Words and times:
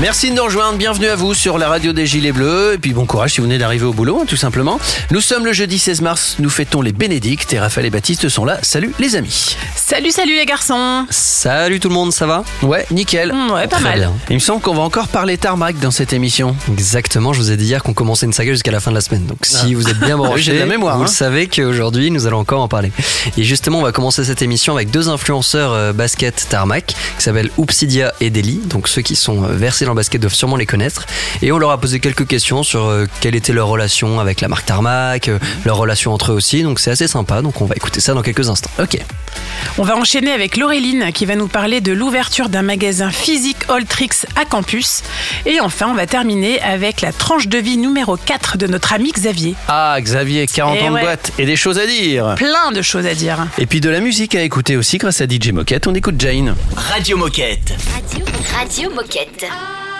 Merci 0.00 0.30
de 0.30 0.34
nous 0.34 0.42
rejoindre, 0.44 0.76
bienvenue 0.76 1.06
à 1.06 1.14
vous 1.14 1.34
sur 1.34 1.56
la 1.56 1.68
radio 1.68 1.92
des 1.92 2.04
Gilets 2.04 2.32
Bleus 2.32 2.74
et 2.74 2.78
puis 2.78 2.92
bon 2.92 3.06
courage 3.06 3.34
si 3.34 3.40
vous 3.40 3.46
venez 3.46 3.58
d'arriver 3.58 3.84
au 3.84 3.92
boulot 3.92 4.18
hein, 4.20 4.24
tout 4.26 4.36
simplement. 4.36 4.80
Nous 5.12 5.20
sommes 5.20 5.44
le 5.46 5.52
jeudi 5.52 5.78
16 5.78 6.00
mars, 6.00 6.36
nous 6.40 6.50
fêtons 6.50 6.82
les 6.82 6.90
Bénédictes 6.92 7.52
et 7.52 7.60
Raphaël 7.60 7.86
et 7.86 7.90
Baptiste 7.90 8.28
sont 8.28 8.44
là. 8.44 8.58
Salut 8.62 8.92
les 8.98 9.14
amis. 9.14 9.56
Salut, 9.76 10.10
salut 10.10 10.34
les 10.34 10.46
garçons. 10.46 11.06
Salut 11.10 11.78
tout 11.78 11.88
le 11.88 11.94
monde, 11.94 12.12
ça 12.12 12.26
va? 12.26 12.42
Ouais, 12.62 12.86
nickel. 12.90 13.32
Mm, 13.32 13.50
Ouais, 13.52 13.68
pas 13.68 13.76
Très 13.76 13.84
mal. 13.84 13.98
bien. 14.00 14.12
Il 14.30 14.34
me 14.34 14.40
semble 14.40 14.60
qu'on 14.60 14.74
va 14.74 14.82
encore 14.82 15.06
parler 15.08 15.38
tarmac 15.38 15.78
dans 15.78 15.92
cette 15.92 16.12
émission. 16.12 16.56
Exactement, 16.72 17.32
je 17.32 17.38
vous 17.40 17.52
ai 17.52 17.56
dit 17.56 17.66
hier 17.66 17.82
qu'on 17.84 17.94
commençait 17.94 18.26
une 18.26 18.32
saga 18.32 18.50
jusqu'à 18.52 18.72
la 18.72 18.80
fin 18.80 18.90
de 18.90 18.96
la 18.96 19.00
semaine. 19.00 19.26
Donc 19.26 19.38
si 19.42 19.74
vous 19.74 19.88
êtes 19.88 19.98
bien 20.00 20.18
Oui, 20.18 20.26
branchés, 20.26 20.54
de 20.54 20.58
la 20.58 20.66
mémoire, 20.66 20.96
vous 20.96 21.02
hein. 21.04 21.06
le 21.06 21.12
savez 21.12 21.46
qu'aujourd'hui 21.46 22.10
nous 22.10 22.26
allons 22.26 22.38
encore 22.38 22.62
en 22.62 22.68
parler. 22.68 22.90
Et 23.38 23.44
justement, 23.44 23.78
on 23.78 23.82
va 23.82 23.92
commencer 23.92 24.24
cette 24.24 24.42
émission 24.42 24.74
avec 24.74 24.90
deux 24.90 25.08
influenceurs 25.08 25.72
euh, 25.72 25.92
basket 25.92 26.46
Tarmac 26.50 26.86
qui 26.86 27.22
s'appellent 27.22 27.50
Oupsidia 27.58 28.12
et 28.20 28.30
Deli. 28.30 28.60
Donc 28.64 28.88
ceux 28.88 29.02
qui 29.02 29.14
sont 29.14 29.44
euh, 29.44 29.48
versés 29.64 29.84
dans 29.86 29.92
le 29.92 29.96
basket 29.96 30.20
doivent 30.20 30.34
sûrement 30.34 30.56
les 30.56 30.66
connaître. 30.66 31.06
Et 31.42 31.50
on 31.52 31.58
leur 31.58 31.70
a 31.70 31.78
posé 31.78 31.98
quelques 31.98 32.26
questions 32.26 32.62
sur 32.62 32.84
euh, 32.84 33.06
quelle 33.20 33.34
était 33.34 33.52
leur 33.54 33.68
relation 33.68 34.20
avec 34.20 34.40
la 34.42 34.48
marque 34.48 34.66
Tarmac, 34.66 35.28
euh, 35.28 35.38
leur 35.64 35.76
relation 35.78 36.12
entre 36.12 36.32
eux 36.32 36.34
aussi. 36.34 36.62
Donc 36.62 36.78
c'est 36.80 36.90
assez 36.90 37.08
sympa. 37.08 37.40
Donc 37.42 37.60
on 37.62 37.64
va 37.64 37.74
écouter 37.74 38.00
ça 38.00 38.12
dans 38.14 38.22
quelques 38.22 38.48
instants. 38.50 38.70
Ok. 38.78 38.98
On 39.78 39.82
va 39.82 39.96
enchaîner 39.96 40.30
avec 40.32 40.56
Laureline 40.58 41.10
qui 41.12 41.24
va 41.26 41.34
nous 41.34 41.48
parler 41.48 41.80
de 41.80 41.92
l'ouverture 41.92 42.48
d'un 42.50 42.62
magasin 42.62 43.10
physique 43.10 43.56
Alltrix 43.68 44.10
à 44.36 44.44
campus. 44.44 45.02
Et 45.46 45.60
enfin, 45.60 45.88
on 45.90 45.94
va 45.94 46.06
terminer 46.06 46.60
avec 46.60 47.00
la 47.00 47.12
tranche 47.12 47.48
de 47.48 47.58
vie 47.58 47.78
numéro 47.78 48.16
4 48.16 48.58
de 48.58 48.66
notre 48.66 48.92
ami 48.92 49.12
Xavier. 49.12 49.54
Ah 49.68 49.96
Xavier, 49.98 50.46
40 50.46 50.76
Eh 50.78 50.84
ans 50.88 50.92
de 50.92 51.00
boîte 51.00 51.32
et 51.38 51.46
des 51.46 51.56
choses 51.56 51.78
à 51.78 51.86
dire. 51.86 52.34
Plein 52.36 52.70
de 52.72 52.82
choses 52.82 53.06
à 53.06 53.14
dire. 53.14 53.46
Et 53.58 53.66
puis 53.66 53.80
de 53.80 53.88
la 53.88 54.00
musique 54.00 54.34
à 54.34 54.42
écouter 54.42 54.76
aussi 54.76 54.98
grâce 54.98 55.20
à 55.22 55.24
DJ 55.24 55.52
Moquette. 55.52 55.86
On 55.86 55.94
écoute 55.94 56.16
Jane. 56.18 56.54
Radio 56.76 57.16
Moquette. 57.16 57.74
Radio, 57.94 58.24
Radio 58.54 58.90
Moquette. 58.90 59.46
I 59.56 59.93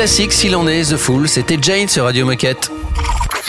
classique 0.00 0.32
s'il 0.32 0.56
en 0.56 0.66
est, 0.66 0.94
The 0.94 0.96
Fool. 0.96 1.28
C'était 1.28 1.58
Jane 1.60 1.86
sur 1.86 2.04
Radio 2.04 2.24
Moquette. 2.24 2.70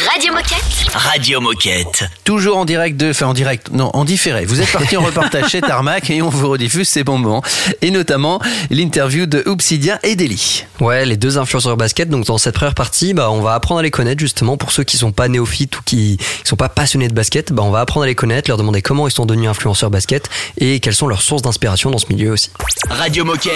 Radio 0.10 0.34
Moquette. 0.34 0.88
Radio 0.94 1.42
Moquette. 1.42 2.04
Toujours 2.24 2.58
en 2.58 2.66
direct 2.66 2.98
de, 2.98 3.12
enfin 3.12 3.28
en 3.28 3.34
direct, 3.34 3.70
non, 3.72 3.92
en 3.94 4.04
différé. 4.04 4.46
Vous 4.46 4.60
êtes 4.60 4.72
parti 4.72 4.98
en 4.98 5.02
reportage 5.02 5.50
chez 5.50 5.62
Tarmac 5.62 6.10
et 6.10 6.22
on 6.22 6.30
vous 6.30 6.50
rediffuse 6.50 6.90
ces 6.90 7.04
bons 7.04 7.20
moments. 7.20 7.44
Et 7.82 7.92
notamment 7.92 8.42
l'interview 8.72 9.28
de 9.28 9.44
Obsidia 9.46 10.00
et 10.04 10.16
Deli. 10.16 10.66
Ouais, 10.80 11.06
les 11.06 11.18
deux 11.18 11.38
influenceurs 11.38 11.78
basket. 11.78 12.10
Donc 12.10 12.26
dans 12.26 12.38
cette 12.38 12.56
première 12.56 12.74
partie, 12.74 13.14
bah, 13.14 13.30
on 13.30 13.42
va 13.42 13.54
apprendre 13.54 13.80
à 13.80 13.84
les 13.84 13.92
connaître 13.92 14.20
justement 14.20 14.58
pour 14.58 14.72
ceux 14.72 14.84
qui 14.84 14.98
sont 14.98 15.12
pas 15.12 15.28
néophytes 15.28 15.78
ou 15.78 15.82
qui, 15.84 16.18
qui 16.18 16.26
sont 16.50 16.56
pas 16.56 16.70
passionnés 16.70 17.08
de 17.08 17.14
basket. 17.14 17.54
Bah, 17.54 17.62
on 17.64 17.72
va 17.72 17.82
apprendre 17.82 18.06
à 18.06 18.08
les 18.08 18.16
connaître, 18.16 18.50
leur 18.50 18.58
demander 18.58 18.82
comment 18.82 19.08
ils 19.08 19.12
sont 19.12 19.26
devenus 19.26 19.50
influenceurs 19.50 19.92
basket 19.92 20.30
et 20.58 20.80
quelles 20.80 20.96
sont 20.96 21.08
leurs 21.08 21.22
sources 21.22 21.44
d'inspiration 21.44 21.92
dans 21.92 22.00
ce 22.00 22.08
milieu 22.10 22.32
aussi. 22.32 22.50
Radio 22.90 23.24
Moquette. 23.24 23.54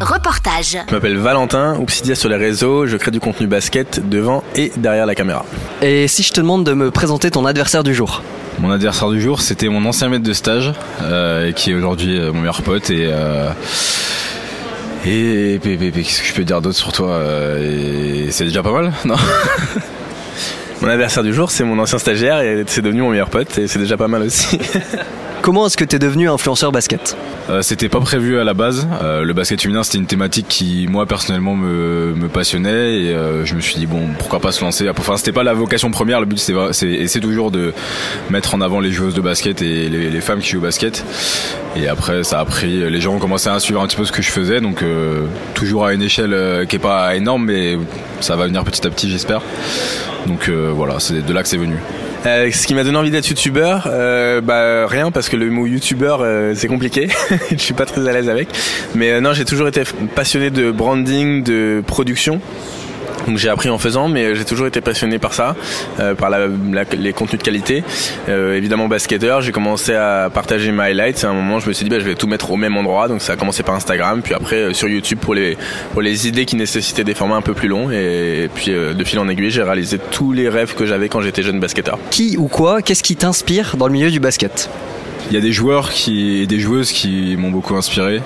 Reportage. 0.00 0.78
Je 0.88 0.94
m'appelle 0.94 1.16
Valentin, 1.16 1.78
Obsidia 1.80 2.14
sur 2.14 2.28
les 2.28 2.36
réseaux, 2.36 2.86
je 2.86 2.96
crée 2.96 3.10
du 3.10 3.20
contenu 3.20 3.46
basket 3.46 4.08
devant 4.08 4.42
et 4.56 4.72
derrière 4.76 5.06
la 5.06 5.14
caméra. 5.14 5.44
Et 5.82 6.08
si 6.08 6.22
je 6.22 6.32
te 6.32 6.40
demande 6.40 6.64
de 6.64 6.72
me 6.72 6.90
présenter 6.90 7.30
ton 7.30 7.44
adversaire 7.44 7.84
du 7.84 7.94
jour 7.94 8.22
Mon 8.60 8.70
adversaire 8.70 9.10
du 9.10 9.20
jour, 9.20 9.40
c'était 9.42 9.68
mon 9.68 9.84
ancien 9.84 10.08
maître 10.08 10.24
de 10.24 10.32
stage, 10.32 10.72
euh, 11.02 11.52
qui 11.52 11.70
est 11.70 11.74
aujourd'hui 11.74 12.18
euh, 12.18 12.32
mon 12.32 12.40
meilleur 12.40 12.62
pote. 12.62 12.90
Et, 12.90 13.08
euh, 13.10 13.50
et, 15.04 15.54
et- 15.54 15.54
et- 15.54 15.92
qu'est-ce 15.92 16.22
que 16.22 16.28
je 16.28 16.32
peux 16.34 16.44
dire 16.44 16.60
d'autre 16.62 16.76
sur 16.78 16.92
toi 16.92 17.20
C'est 18.30 18.44
déjà 18.44 18.62
pas 18.62 18.72
mal, 18.72 18.92
non 19.04 19.16
Mon 20.82 20.88
adversaire 20.88 21.22
du 21.22 21.32
jour, 21.32 21.50
c'est 21.50 21.64
mon 21.64 21.78
ancien 21.78 21.98
stagiaire 21.98 22.40
et 22.40 22.64
c'est 22.66 22.82
devenu 22.82 23.00
mon 23.02 23.10
meilleur 23.10 23.30
pote 23.30 23.56
et 23.58 23.66
c'est 23.66 23.78
déjà 23.78 23.96
pas 23.96 24.08
mal 24.08 24.22
aussi. 24.22 24.58
Comment 25.46 25.64
est-ce 25.68 25.76
que 25.76 25.84
tu 25.84 25.94
es 25.94 26.00
devenu 26.00 26.28
influenceur 26.28 26.72
basket? 26.72 27.16
Euh, 27.50 27.62
C'était 27.62 27.88
pas 27.88 28.00
prévu 28.00 28.40
à 28.40 28.42
la 28.42 28.52
base. 28.52 28.88
Euh, 29.00 29.22
le 29.22 29.32
basket 29.32 29.62
féminin, 29.62 29.84
c'était 29.84 29.98
une 29.98 30.06
thématique 30.06 30.46
qui, 30.48 30.88
moi, 30.90 31.06
personnellement, 31.06 31.54
me, 31.54 32.26
passionnait. 32.26 33.02
Et 33.02 33.14
euh, 33.14 33.44
je 33.44 33.54
me 33.54 33.60
suis 33.60 33.76
dit, 33.76 33.86
bon, 33.86 34.08
pourquoi 34.18 34.40
pas 34.40 34.50
se 34.50 34.64
lancer 34.64 34.90
Enfin, 34.90 35.16
c'était 35.16 35.30
pas 35.30 35.44
la 35.44 35.54
vocation 35.54 35.92
première. 35.92 36.18
Le 36.18 36.26
but, 36.26 36.40
c'est 36.72 37.20
toujours 37.20 37.52
de 37.52 37.72
mettre 38.28 38.56
en 38.56 38.60
avant 38.60 38.80
les 38.80 38.90
joueuses 38.90 39.14
de 39.14 39.20
basket 39.20 39.62
et 39.62 39.88
les, 39.88 40.20
femmes 40.20 40.40
qui 40.40 40.50
jouent 40.50 40.58
au 40.58 40.62
basket. 40.62 41.04
Et 41.76 41.86
après, 41.86 42.24
ça 42.24 42.40
a 42.40 42.44
pris. 42.44 42.90
Les 42.90 43.00
gens 43.00 43.14
ont 43.14 43.20
commencé 43.20 43.48
à 43.48 43.60
suivre 43.60 43.80
un 43.80 43.86
petit 43.86 43.96
peu 43.96 44.04
ce 44.04 44.10
que 44.10 44.22
je 44.22 44.32
faisais. 44.32 44.60
Donc, 44.60 44.82
toujours 45.54 45.86
à 45.86 45.94
une 45.94 46.02
échelle 46.02 46.66
qui 46.68 46.74
est 46.74 46.80
pas 46.80 47.14
énorme, 47.14 47.44
mais 47.44 47.78
ça 48.18 48.34
va 48.34 48.46
venir 48.46 48.64
petit 48.64 48.84
à 48.84 48.90
petit, 48.90 49.08
j'espère. 49.08 49.42
Donc, 50.26 50.50
voilà, 50.50 50.98
c'est 50.98 51.24
de 51.24 51.32
là 51.32 51.44
que 51.44 51.48
c'est 51.48 51.56
venu. 51.56 51.76
Euh, 52.26 52.50
ce 52.50 52.66
qui 52.66 52.74
m'a 52.74 52.82
donné 52.82 52.98
envie 52.98 53.12
d'être 53.12 53.28
youtubeur, 53.28 53.86
euh, 53.86 54.40
bah 54.40 54.88
rien 54.88 55.12
parce 55.12 55.28
que 55.28 55.36
le 55.36 55.48
mot 55.48 55.64
youtubeur 55.66 56.20
euh, 56.22 56.54
c'est 56.56 56.66
compliqué. 56.66 57.08
Je 57.50 57.56
suis 57.56 57.74
pas 57.74 57.86
très 57.86 58.08
à 58.08 58.12
l'aise 58.12 58.28
avec. 58.28 58.48
Mais 58.96 59.12
euh, 59.12 59.20
non, 59.20 59.32
j'ai 59.32 59.44
toujours 59.44 59.68
été 59.68 59.82
passionné 60.16 60.50
de 60.50 60.72
branding, 60.72 61.44
de 61.44 61.84
production. 61.86 62.40
Donc 63.28 63.38
j'ai 63.38 63.48
appris 63.48 63.68
en 63.68 63.78
faisant, 63.78 64.08
mais 64.08 64.34
j'ai 64.34 64.44
toujours 64.44 64.66
été 64.66 64.80
passionné 64.80 65.18
par 65.18 65.34
ça, 65.34 65.56
euh, 66.00 66.14
par 66.14 66.30
la, 66.30 66.46
la- 66.46 66.84
les 66.96 67.12
contenus 67.12 67.38
de 67.40 67.44
qualité. 67.44 67.82
Euh, 68.28 68.56
évidemment 68.56 68.88
basketteur, 68.88 69.40
j'ai 69.40 69.52
commencé 69.52 69.94
à 69.94 70.30
partager 70.32 70.70
mes 70.72 70.82
highlights. 70.84 71.24
À 71.24 71.28
un 71.30 71.34
moment, 71.34 71.58
je 71.60 71.68
me 71.68 71.72
suis 71.72 71.84
dit 71.84 71.90
bah, 71.90 71.98
je 71.98 72.04
vais 72.04 72.14
tout 72.14 72.26
mettre 72.26 72.50
au 72.50 72.56
même 72.56 72.76
endroit. 72.76 73.08
Donc 73.08 73.22
ça 73.22 73.32
a 73.34 73.36
commencé 73.36 73.62
par 73.62 73.74
Instagram, 73.74 74.20
puis 74.22 74.34
après 74.34 74.56
euh, 74.56 74.72
sur 74.72 74.88
YouTube 74.88 75.18
pour 75.20 75.34
les 75.34 75.56
pour 75.92 76.02
les 76.02 76.28
idées 76.28 76.44
qui 76.46 76.56
nécessitaient 76.56 77.04
des 77.04 77.14
formats 77.14 77.36
un 77.36 77.42
peu 77.42 77.54
plus 77.54 77.68
longs. 77.68 77.90
Et, 77.90 78.48
puis 78.54 78.70
euh, 78.70 78.94
de 78.94 79.04
fil 79.04 79.18
en 79.18 79.28
aiguille, 79.28 79.50
j'ai 79.50 79.62
réalisé 79.62 79.98
tous 80.10 80.32
les 80.32 80.48
rêves 80.48 80.74
que 80.74 80.86
j'avais 80.86 81.08
quand 81.08 81.20
j'étais 81.20 81.42
jeune 81.42 81.60
basketteur. 81.60 81.98
Qui 82.10 82.36
ou 82.36 82.46
quoi 82.48 82.82
Qu'est-ce 82.82 83.02
qui 83.02 83.16
t'inspire 83.16 83.76
dans 83.76 83.86
le 83.86 83.92
milieu 83.92 84.10
du 84.10 84.20
basket? 84.20 84.70
Il 85.30 85.34
y 85.34 85.36
a 85.36 85.40
des 85.40 85.52
joueurs 85.52 85.90
qui, 85.90 86.42
et 86.42 86.46
des 86.46 86.60
joueuses 86.60 86.92
qui 86.92 87.36
m'ont 87.36 87.50
beaucoup 87.50 87.74
inspiré. 87.74 88.20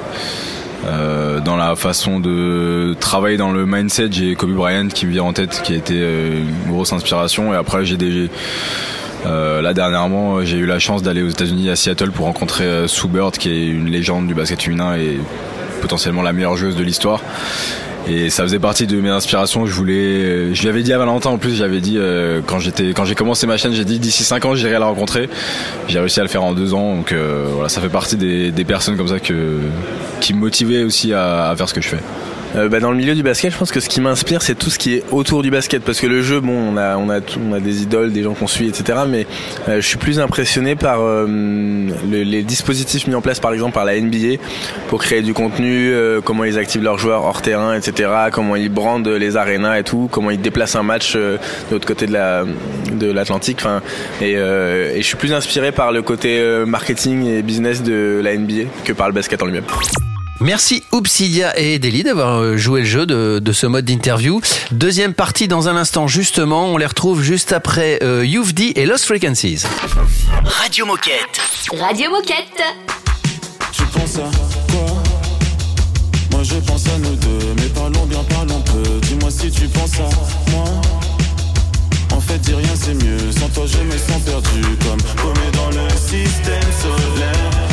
Euh, 0.87 1.41
dans 1.41 1.57
la 1.57 1.77
façon 1.77 2.21
de 2.21 2.95
travailler 2.99 3.37
dans 3.37 3.53
le 3.53 3.67
mindset, 3.67 4.09
j'ai 4.11 4.35
Kobe 4.35 4.53
Bryant 4.53 4.89
qui 4.89 5.07
me 5.07 5.13
vient 5.13 5.25
en 5.25 5.33
tête, 5.33 5.61
qui 5.63 5.75
a 5.75 5.77
été 5.77 5.95
euh, 5.97 6.43
une 6.43 6.71
grosse 6.71 6.93
inspiration. 6.93 7.53
Et 7.53 7.57
après, 7.57 7.85
j'ai 7.85 7.97
des 7.97 8.31
euh, 9.27 9.73
dernièrement, 9.75 10.43
j'ai 10.45 10.57
eu 10.57 10.67
la 10.67 10.79
chance 10.79 11.03
d'aller 11.03 11.23
aux 11.23 11.29
États-Unis 11.29 11.69
à 11.69 11.77
Seattle 11.77 12.11
pour 12.11 12.27
rencontrer 12.27 12.89
Sue 12.89 13.09
Bird, 13.09 13.37
qui 13.37 13.51
est 13.51 13.67
une 13.67 13.91
légende 13.91 14.27
du 14.27 14.35
basket 14.35 14.63
féminin 14.63 14.97
et 14.97 15.19
potentiellement 15.83 16.23
la 16.23 16.33
meilleure 16.33 16.57
joueuse 16.57 16.77
de 16.77 16.83
l'histoire. 16.83 17.21
Et 18.11 18.29
ça 18.29 18.43
faisait 18.43 18.59
partie 18.59 18.89
de 18.89 19.01
mes 19.01 19.09
inspirations. 19.09 19.67
Je 19.67 19.73
voulais, 19.73 20.53
je 20.53 20.63
lui 20.63 20.69
avais 20.69 20.83
dit 20.83 20.93
à 20.93 20.99
Valentin 20.99 21.31
en 21.31 21.39
plus, 21.39 21.55
j'avais 21.55 21.81
dit 21.81 21.95
euh, 21.97 22.41
quand 22.45 22.59
j'étais, 22.59 22.89
quand 22.89 23.05
j'ai 23.05 23.15
commencé 23.15 23.47
ma 23.47 23.57
chaîne, 23.57 23.73
j'ai 23.73 23.85
dit 23.85 24.01
d'ici 24.01 24.25
5 24.25 24.45
ans 24.47 24.55
j'irai 24.57 24.73
la 24.73 24.87
rencontrer. 24.87 25.31
J'ai 25.87 26.01
réussi 26.01 26.19
à 26.19 26.25
le 26.25 26.29
faire 26.29 26.43
en 26.43 26.53
deux 26.53 26.75
ans, 26.75 26.97
donc 26.97 27.13
euh, 27.13 27.47
voilà, 27.53 27.69
ça 27.69 27.81
fait 27.81 27.89
partie 27.89 28.17
des, 28.17 28.65
personnes 28.65 28.97
comme 28.97 29.09
ça 29.09 29.21
qui 29.21 30.35
me 30.35 30.41
motivaient 30.41 30.83
aussi 30.83 31.13
à 31.13 31.55
faire 31.57 31.69
ce 31.69 31.75
que 31.75 31.81
je 31.81 31.89
fais. 31.89 32.01
Euh, 32.57 32.69
bah, 32.69 32.81
dans 32.81 32.91
le 32.91 32.97
milieu 32.97 33.15
du 33.15 33.23
basket, 33.23 33.53
je 33.53 33.57
pense 33.59 33.71
que 33.71 33.79
ce 33.81 33.89
qui 33.89 34.01
m'inspire, 34.01 34.43
c'est 34.43 34.57
tout 34.57 34.71
ce 34.71 34.79
qui 34.79 34.95
est 34.95 35.05
autour 35.13 35.43
du 35.43 35.51
basket, 35.51 35.83
parce 35.85 36.01
que 36.01 36.07
le 36.09 36.21
jeu, 36.21 36.41
bon, 36.41 36.53
on 36.73 36.77
a, 36.77 36.97
on 36.97 37.09
a, 37.09 37.21
on 37.49 37.53
a 37.53 37.61
des 37.61 37.83
idoles, 37.83 38.11
des 38.13 38.23
gens 38.25 38.35
qu'on 38.35 38.49
suit, 38.49 38.69
etc. 38.69 39.01
Mais 39.09 39.27
euh, 39.69 39.81
je 39.81 39.87
suis 39.87 39.99
plus 39.99 40.19
impressionné 40.19 40.75
par 40.75 41.01
euh, 41.01 41.27
le- 41.29 42.23
les 42.25 42.43
dispositifs 42.43 43.07
mis 43.07 43.15
en 43.15 43.21
place, 43.21 43.39
par 43.39 43.53
exemple, 43.53 43.75
par 43.75 43.85
la 43.85 44.01
NBA 44.01 44.39
pour 44.89 45.01
créer 45.01 45.23
du 45.23 45.33
contenu, 45.33 45.91
euh, 45.93 46.21
comment 46.21 46.43
ils 46.45 46.59
activent 46.59 46.83
leurs 46.83 46.99
joueurs 46.99 47.23
hors 47.25 47.41
terrain, 47.41 47.75
etc. 47.77 48.11
Comment 48.33 48.57
ils 48.57 48.69
brandent 48.69 49.07
les 49.09 49.37
arénas 49.37 49.79
et 49.79 49.85
tout, 49.85 50.09
comment 50.11 50.31
ils 50.31 50.41
déplacent 50.41 50.75
un 50.77 50.83
match 50.83 51.13
euh, 51.15 51.37
de 51.69 51.75
l'autre 51.75 51.87
côté 51.87 52.07
de 52.07 52.13
la 52.13 52.45
de 52.93 53.11
l'Atlantique. 53.13 53.59
Enfin, 53.61 53.81
et, 54.21 54.33
et 54.33 54.97
je 54.97 55.03
suis 55.07 55.17
plus 55.17 55.33
inspiré 55.33 55.71
par 55.73 55.93
le 55.93 56.03
côté 56.03 56.43
marketing 56.67 57.25
et 57.27 57.43
business 57.43 57.83
de 57.83 58.21
la 58.23 58.37
NBA 58.37 58.65
que 58.85 58.93
par 58.93 59.07
le 59.07 59.15
basket 59.15 59.41
en 59.43 59.47
lui-même. 59.47 59.65
Merci 60.41 60.83
Oupsidia 60.93 61.59
et 61.59 61.79
Deli 61.79 62.03
d'avoir 62.03 62.41
euh, 62.41 62.57
joué 62.57 62.81
le 62.81 62.87
jeu 62.87 63.05
de, 63.05 63.41
de 63.41 63.53
ce 63.53 63.67
mode 63.67 63.85
d'interview. 63.85 64.41
Deuxième 64.71 65.13
partie 65.13 65.49
dans 65.49 65.69
un 65.69 65.77
instant 65.77 66.09
justement, 66.09 66.69
on 66.69 66.79
les 66.79 66.87
retrouve 66.87 67.23
juste 67.23 67.53
après 67.53 67.99
euh, 68.03 68.25
You've 68.25 68.55
D 68.55 68.73
et 68.75 68.87
Lost 68.87 69.05
Frequencies. 69.05 69.65
Radio 70.45 70.87
Moquette. 70.87 71.41
Radio 71.79 72.11
Moquette. 72.11 72.63
Tu 73.71 73.83
penses 73.85 74.17
à 74.17 74.31
quoi? 74.73 75.03
Moi 76.31 76.43
je 76.43 76.57
pense 76.57 76.87
à 76.87 76.99
nous 76.99 77.17
deux, 77.17 77.55
mais 77.57 77.69
parlons 77.75 78.07
bien, 78.07 78.25
parlons 78.31 78.63
peu. 78.63 78.83
Dis-moi 79.03 79.31
si 79.31 79.51
tu 79.51 79.69
penses 79.69 79.95
à 79.97 80.51
moi. 80.53 80.65
En 82.13 82.21
fait, 82.21 82.39
dis 82.39 82.55
rien, 82.55 82.75
c'est 82.75 82.95
mieux. 82.95 83.31
Sans 83.39 83.49
toi, 83.51 83.65
je 83.67 83.79
me 83.79 83.93
sens 83.93 84.23
perdu, 84.25 84.63
comme 84.85 85.01
paumé 85.17 85.51
dans 85.55 85.71
le 85.71 85.89
système 85.97 86.71
solaire. 86.83 87.70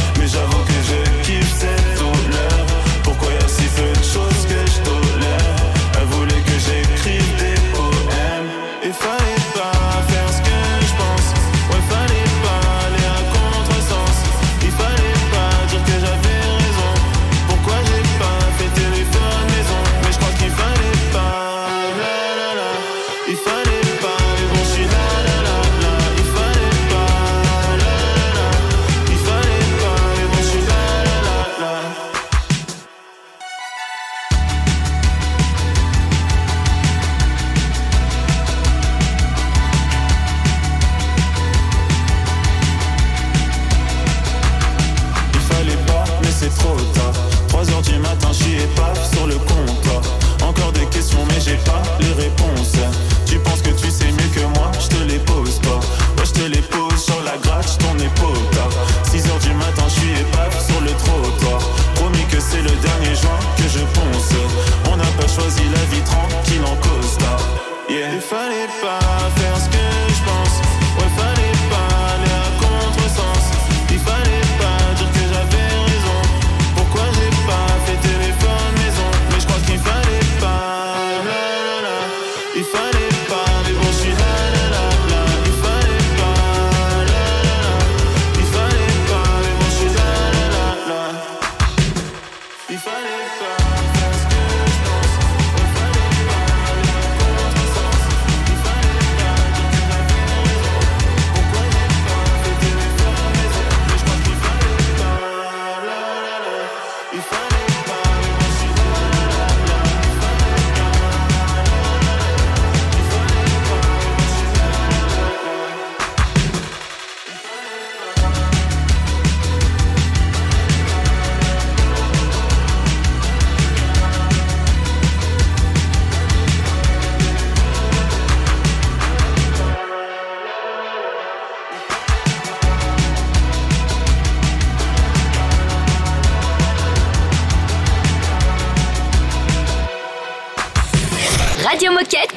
Radio 141.69 141.91
Moquette. 141.91 142.33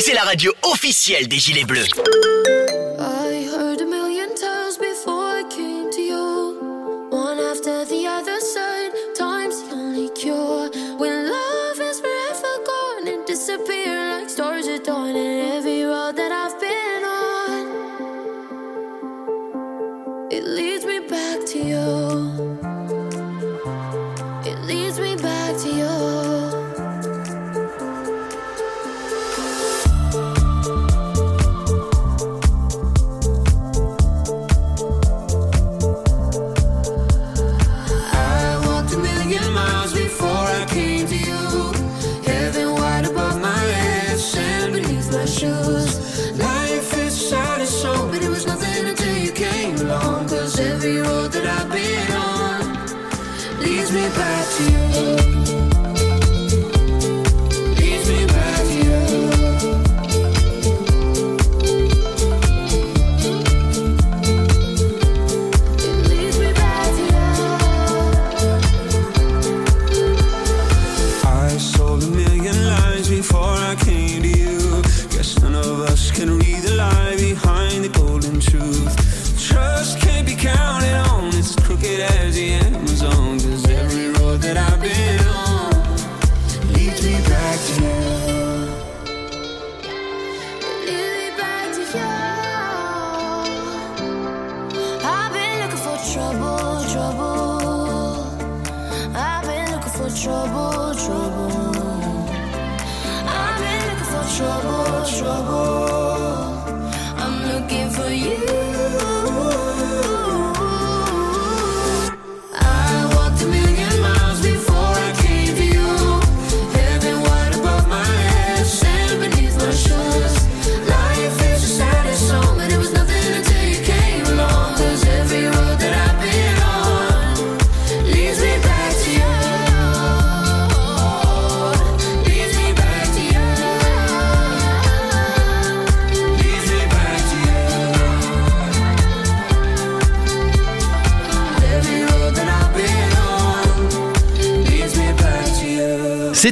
C'est 0.00 0.12
la 0.12 0.22
radio 0.22 0.52
officielle 0.64 1.28
des 1.28 1.38
Gilets 1.38 1.62
Bleus. 1.62 1.86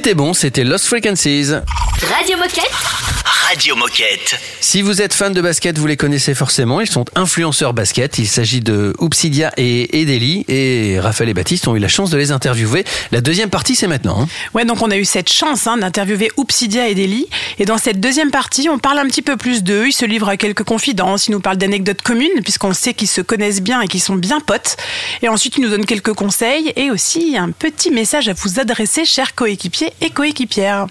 C'était 0.05 0.15
bon, 0.17 0.35
c'était 0.35 0.65
Lost 0.65 0.87
Frequencies. 0.87 1.53
Radio 1.53 2.37
Moquette. 2.37 3.12
Radio 3.53 3.77
Moquette. 3.77 4.41
Si 4.63 4.81
vous 4.81 5.03
êtes 5.03 5.13
fan 5.13 5.35
de 5.35 5.43
basket, 5.43 5.77
vous 5.77 5.87
les 5.87 5.99
connaissez 5.99 6.35
forcément. 6.35 6.81
Ils 6.81 6.87
sont 6.89 7.05
influenceurs 7.15 7.75
basket. 7.75 8.17
Il 8.17 8.27
s'agit 8.27 8.63
de 8.63 8.95
Oupsidia 8.99 9.53
et 9.59 10.01
Edeli. 10.01 10.47
Et 10.49 10.99
Raphaël 10.99 11.29
et 11.29 11.35
Baptiste 11.35 11.69
ont 11.69 11.77
eu 11.77 11.79
la 11.79 11.89
chance 11.89 12.09
de 12.09 12.17
les 12.17 12.31
interviewer. 12.33 12.83
La 13.11 13.21
deuxième 13.21 13.51
partie, 13.51 13.75
c'est 13.75 13.89
maintenant. 13.89 14.23
hein. 14.23 14.29
Ouais, 14.55 14.65
donc 14.65 14.81
on 14.81 14.91
a 14.91 14.97
eu 14.97 15.05
cette 15.05 15.31
chance 15.31 15.67
hein, 15.67 15.77
d'interviewer 15.77 16.31
Oupsidia 16.39 16.89
et 16.89 16.95
Deli. 16.95 17.27
Et 17.59 17.67
dans 17.67 17.77
cette 17.77 18.01
deuxième 18.01 18.31
partie, 18.31 18.71
on 18.71 18.79
parle 18.79 18.99
un 19.01 19.07
petit 19.07 19.21
peu 19.21 19.37
plus 19.37 19.63
d'eux. 19.63 19.87
Ils 19.89 19.93
se 19.93 20.07
livrent 20.07 20.31
à 20.31 20.39
quelques 20.39 20.65
confidences. 20.65 21.27
Ils 21.27 21.33
nous 21.33 21.41
parlent 21.41 21.59
d'anecdotes 21.59 22.01
communes, 22.01 22.41
puisqu'on 22.43 22.73
sait 22.73 22.95
qu'ils 22.95 23.07
se 23.09 23.21
connaissent 23.21 23.61
bien 23.61 23.83
et 23.83 23.87
qu'ils 23.87 24.01
sont 24.01 24.17
bien 24.17 24.41
potes. 24.41 24.79
Et 25.21 25.29
ensuite, 25.29 25.59
ils 25.59 25.63
nous 25.63 25.69
donnent 25.69 25.85
quelques 25.85 26.15
conseils 26.15 26.73
et 26.77 26.91
aussi 26.91 27.37
un 27.37 27.51
petit 27.51 27.91
message 27.91 28.29
à 28.29 28.33
vous 28.33 28.61
adresser, 28.61 29.05
chers 29.05 29.35
coéquipiers 29.35 29.93
et 30.01 30.09
coéquipières. 30.09 30.87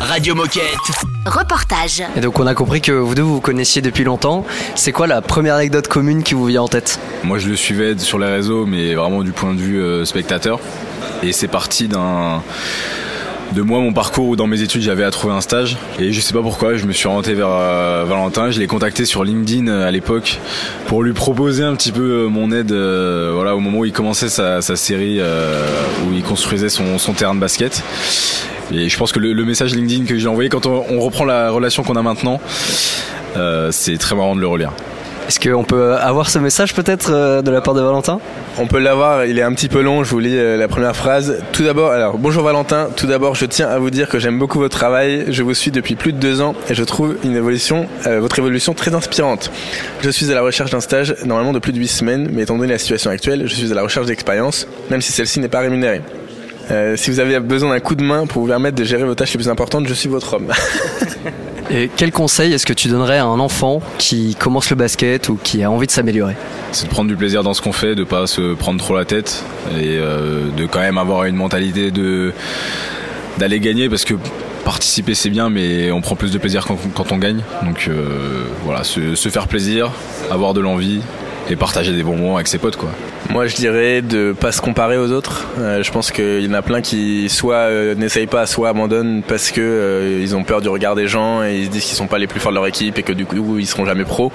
Radio 0.00 0.34
Moquette. 0.34 0.62
Reportage. 1.26 2.02
Et 2.16 2.20
donc 2.20 2.38
on 2.40 2.46
a 2.46 2.54
compris 2.54 2.80
que 2.80 2.92
vous 2.92 3.14
deux 3.14 3.22
vous 3.22 3.34
vous 3.34 3.40
connaissiez 3.40 3.82
depuis 3.82 4.04
longtemps. 4.04 4.44
C'est 4.74 4.92
quoi 4.92 5.06
la 5.06 5.22
première 5.22 5.54
anecdote 5.54 5.88
commune 5.88 6.22
qui 6.22 6.34
vous 6.34 6.46
vient 6.46 6.62
en 6.62 6.68
tête? 6.68 6.98
Moi, 7.22 7.38
je 7.38 7.48
le 7.48 7.56
suivais 7.56 7.96
sur 7.98 8.18
les 8.18 8.26
réseaux, 8.26 8.66
mais 8.66 8.94
vraiment 8.94 9.22
du 9.22 9.32
point 9.32 9.54
de 9.54 9.60
vue 9.60 9.80
euh, 9.80 10.04
spectateur. 10.04 10.58
Et 11.22 11.32
c'est 11.32 11.48
parti 11.48 11.88
d'un 11.88 12.42
de 13.52 13.60
moi 13.60 13.80
mon 13.80 13.92
parcours 13.92 14.28
où 14.28 14.36
dans 14.36 14.46
mes 14.46 14.62
études 14.62 14.80
j'avais 14.80 15.04
à 15.04 15.10
trouver 15.10 15.34
un 15.34 15.42
stage 15.42 15.76
et 15.98 16.10
je 16.10 16.20
sais 16.22 16.32
pas 16.32 16.40
pourquoi 16.40 16.76
je 16.76 16.86
me 16.86 16.92
suis 16.92 17.06
orienté 17.06 17.34
vers 17.34 17.50
euh, 17.50 18.04
Valentin 18.08 18.50
je 18.50 18.58
l'ai 18.58 18.66
contacté 18.66 19.04
sur 19.04 19.24
LinkedIn 19.24 19.68
euh, 19.68 19.86
à 19.86 19.90
l'époque 19.90 20.40
pour 20.86 21.02
lui 21.02 21.12
proposer 21.12 21.62
un 21.62 21.74
petit 21.74 21.92
peu 21.92 22.00
euh, 22.24 22.28
mon 22.28 22.50
aide 22.50 22.72
euh, 22.72 23.30
voilà 23.34 23.54
au 23.54 23.60
moment 23.60 23.80
où 23.80 23.84
il 23.84 23.92
commençait 23.92 24.30
sa, 24.30 24.62
sa 24.62 24.74
série 24.74 25.18
euh, 25.20 25.66
où 26.06 26.14
il 26.14 26.22
construisait 26.22 26.70
son, 26.70 26.96
son 26.96 27.12
terrain 27.12 27.34
de 27.34 27.40
basket 27.40 27.82
et 28.70 28.88
je 28.88 28.96
pense 28.98 29.12
que 29.12 29.18
le, 29.18 29.32
le 29.32 29.44
message 29.44 29.74
LinkedIn 29.74 30.04
que 30.04 30.16
j'ai 30.18 30.28
envoyé 30.28 30.48
quand 30.48 30.66
on, 30.66 30.84
on 30.90 31.00
reprend 31.00 31.24
la 31.24 31.50
relation 31.50 31.82
qu'on 31.82 31.96
a 31.96 32.02
maintenant 32.02 32.40
euh, 33.36 33.70
c'est 33.72 33.96
très 33.96 34.14
marrant 34.14 34.36
de 34.36 34.40
le 34.40 34.46
relire 34.46 34.72
Est-ce 35.26 35.40
qu'on 35.40 35.64
peut 35.64 35.94
avoir 35.94 36.28
ce 36.28 36.38
message 36.38 36.74
peut-être 36.74 37.10
euh, 37.12 37.42
de 37.42 37.50
la 37.50 37.60
part 37.60 37.74
de 37.74 37.80
Valentin? 37.80 38.20
On 38.58 38.66
peut 38.66 38.80
l'avoir, 38.80 39.24
il 39.24 39.38
est 39.38 39.42
un 39.42 39.52
petit 39.54 39.68
peu 39.68 39.80
long, 39.80 40.04
je 40.04 40.10
vous 40.10 40.18
lis 40.18 40.36
euh, 40.36 40.58
la 40.58 40.68
première 40.68 40.94
phrase. 40.94 41.38
Tout 41.52 41.64
d'abord, 41.64 41.90
alors 41.90 42.18
bonjour 42.18 42.42
Valentin, 42.42 42.88
tout 42.94 43.06
d'abord 43.06 43.34
je 43.34 43.46
tiens 43.46 43.68
à 43.68 43.78
vous 43.78 43.88
dire 43.90 44.10
que 44.10 44.18
j'aime 44.18 44.38
beaucoup 44.38 44.58
votre 44.58 44.76
travail, 44.76 45.24
je 45.28 45.42
vous 45.42 45.54
suis 45.54 45.70
depuis 45.70 45.94
plus 45.94 46.12
de 46.12 46.18
deux 46.18 46.42
ans 46.42 46.54
et 46.68 46.74
je 46.74 46.84
trouve 46.84 47.16
une 47.24 47.34
évolution, 47.34 47.86
euh, 48.06 48.20
votre 48.20 48.38
évolution 48.38 48.74
très 48.74 48.94
inspirante. 48.94 49.50
Je 50.02 50.10
suis 50.10 50.30
à 50.30 50.34
la 50.34 50.42
recherche 50.42 50.70
d'un 50.70 50.80
stage 50.80 51.14
normalement 51.24 51.52
de 51.52 51.58
plus 51.58 51.72
de 51.72 51.78
huit 51.78 51.88
semaines, 51.88 52.28
mais 52.30 52.42
étant 52.42 52.58
donné 52.58 52.72
la 52.72 52.78
situation 52.78 53.10
actuelle, 53.10 53.44
je 53.46 53.54
suis 53.54 53.72
à 53.72 53.74
la 53.74 53.82
recherche 53.82 54.06
d'expérience, 54.06 54.66
même 54.90 55.00
si 55.00 55.12
celle-ci 55.12 55.40
n'est 55.40 55.48
pas 55.48 55.60
rémunérée. 55.60 56.02
Euh, 56.70 56.96
si 56.96 57.10
vous 57.10 57.20
avez 57.20 57.38
besoin 57.40 57.70
d'un 57.70 57.80
coup 57.80 57.94
de 57.94 58.04
main 58.04 58.26
pour 58.26 58.42
vous 58.42 58.48
permettre 58.48 58.76
de 58.76 58.84
gérer 58.84 59.04
vos 59.04 59.14
tâches 59.14 59.32
les 59.32 59.38
plus 59.38 59.48
importantes, 59.48 59.86
je 59.86 59.94
suis 59.94 60.08
votre 60.08 60.34
homme. 60.34 60.48
Et 61.70 61.90
quel 61.96 62.12
conseil 62.12 62.52
est-ce 62.52 62.66
que 62.66 62.72
tu 62.72 62.88
donnerais 62.88 63.18
à 63.18 63.24
un 63.24 63.38
enfant 63.38 63.80
qui 63.96 64.34
commence 64.34 64.68
le 64.68 64.76
basket 64.76 65.28
ou 65.28 65.38
qui 65.42 65.62
a 65.62 65.70
envie 65.70 65.86
de 65.86 65.92
s'améliorer? 65.92 66.36
C'est 66.72 66.86
de 66.86 66.90
prendre 66.90 67.08
du 67.08 67.16
plaisir 67.16 67.42
dans 67.42 67.54
ce 67.54 67.62
qu'on 67.62 67.72
fait, 67.72 67.94
de 67.94 68.04
pas 68.04 68.26
se 68.26 68.54
prendre 68.54 68.78
trop 68.78 68.94
la 68.94 69.04
tête 69.04 69.42
et 69.70 69.96
euh, 69.98 70.50
de 70.54 70.66
quand 70.66 70.80
même 70.80 70.98
avoir 70.98 71.24
une 71.24 71.36
mentalité 71.36 71.90
de 71.90 72.32
d'aller 73.38 73.60
gagner 73.60 73.88
parce 73.88 74.04
que 74.04 74.14
participer 74.64 75.14
c'est 75.14 75.30
bien 75.30 75.48
mais 75.48 75.90
on 75.90 76.02
prend 76.02 76.16
plus 76.16 76.30
de 76.30 76.38
plaisir 76.38 76.66
quand, 76.66 76.76
quand 76.94 77.10
on 77.12 77.16
gagne 77.16 77.40
donc 77.62 77.86
euh, 77.88 78.44
voilà 78.64 78.84
se, 78.84 79.14
se 79.14 79.28
faire 79.30 79.48
plaisir 79.48 79.90
avoir 80.30 80.52
de 80.52 80.60
l'envie 80.60 81.00
et 81.50 81.56
partager 81.56 81.92
des 81.92 82.02
bons 82.02 82.16
moments 82.16 82.36
avec 82.36 82.48
ses 82.48 82.58
potes 82.58 82.76
quoi 82.76 82.90
Moi, 83.30 83.46
je 83.46 83.56
dirais 83.56 84.02
de 84.02 84.34
pas 84.38 84.52
se 84.52 84.60
comparer 84.60 84.96
aux 84.96 85.10
autres. 85.10 85.46
Euh, 85.58 85.82
je 85.82 85.90
pense 85.90 86.10
qu'il 86.10 86.44
y 86.44 86.48
en 86.48 86.54
a 86.54 86.62
plein 86.62 86.80
qui 86.80 87.28
soit 87.28 87.54
euh, 87.54 87.94
n'essayent 87.94 88.26
pas, 88.26 88.46
soit 88.46 88.68
abandonnent 88.68 89.22
parce 89.26 89.50
que 89.50 89.60
euh, 89.60 90.20
ils 90.22 90.34
ont 90.36 90.44
peur 90.44 90.60
du 90.60 90.68
regard 90.68 90.94
des 90.94 91.08
gens 91.08 91.42
et 91.42 91.56
ils 91.58 91.66
se 91.66 91.70
disent 91.70 91.84
qu'ils 91.84 91.96
sont 91.96 92.06
pas 92.06 92.18
les 92.18 92.26
plus 92.26 92.40
forts 92.40 92.52
de 92.52 92.56
leur 92.56 92.66
équipe 92.66 92.98
et 92.98 93.02
que 93.02 93.12
du 93.12 93.26
coup 93.26 93.58
ils 93.58 93.66
seront 93.66 93.86
jamais 93.86 94.04
pros. 94.04 94.32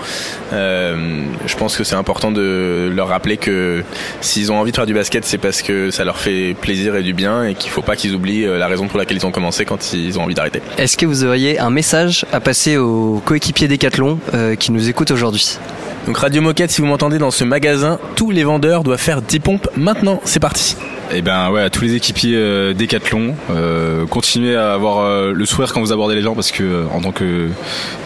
Euh, 0.54 1.24
je 1.46 1.56
pense 1.56 1.78
que 1.78 1.84
c'est 1.84 1.96
important 1.96 2.32
de 2.32 2.92
leur 2.94 3.08
rappeler 3.08 3.38
que 3.38 3.84
s'ils 4.22 4.52
ont 4.52 4.60
envie 4.60 4.72
de 4.72 4.76
faire 4.76 4.86
du 4.86 4.94
basket, 4.94 5.26
c'est 5.26 5.38
parce 5.38 5.62
que 5.62 5.92
ça 5.92 6.04
leur 6.04 6.18
fait 6.18 6.56
plaisir 6.60 6.96
et 6.96 7.04
du 7.04 7.14
bien 7.14 7.46
et 7.46 7.56
qu'il 7.56 7.72
faut 7.72 7.82
pas 7.82 7.96
qu'ils 7.96 8.14
oublient 8.16 8.46
la 8.46 8.68
raison 8.68 8.88
pour 8.88 8.98
laquelle 9.00 9.18
ils 9.18 9.26
ont 9.26 9.32
commencé 9.32 9.66
quand 9.66 9.94
ils 9.94 10.20
ont 10.20 10.24
envie 10.24 10.36
d'arrêter. 10.36 10.62
Est-ce 10.78 10.98
que 10.98 11.06
vous 11.06 11.24
auriez 11.24 11.60
un 11.60 11.70
message 11.70 12.26
à 12.32 12.40
passer 12.40 12.78
aux 12.78 13.22
coéquipiers 13.26 13.68
Décathlon 13.68 14.20
euh, 14.34 14.56
qui 14.56 14.72
nous 14.72 14.90
écoutent 14.90 15.12
aujourd'hui? 15.12 15.58
Donc 16.06 16.18
Radio 16.18 16.42
Moquette, 16.42 16.72
si 16.72 16.80
vous 16.80 16.88
m'entendez 16.98 17.20
dans 17.20 17.30
ce 17.30 17.44
magasin, 17.44 18.00
tous 18.16 18.32
les 18.32 18.44
vendeurs 18.44 18.84
doivent 18.84 19.00
faire 19.00 19.22
10 19.22 19.40
pompes 19.40 19.70
maintenant. 19.76 20.20
C'est 20.24 20.40
parti. 20.40 20.76
Et 21.14 21.22
ben 21.22 21.52
ouais, 21.52 21.62
à 21.62 21.70
tous 21.70 21.84
les 21.84 21.94
équipiers 21.94 22.36
euh, 22.36 22.74
Décathlon, 22.74 23.36
euh, 23.52 24.08
continuez 24.08 24.56
à 24.56 24.74
avoir 24.74 25.02
euh, 25.02 25.32
le 25.32 25.46
sourire 25.46 25.72
quand 25.72 25.80
vous 25.80 25.94
abordez 25.94 26.16
les 26.16 26.24
gens 26.24 26.34
parce 26.34 26.52
que 26.52 26.64
euh, 26.64 26.86
en 26.92 27.02
tant 27.02 27.12
que 27.12 27.50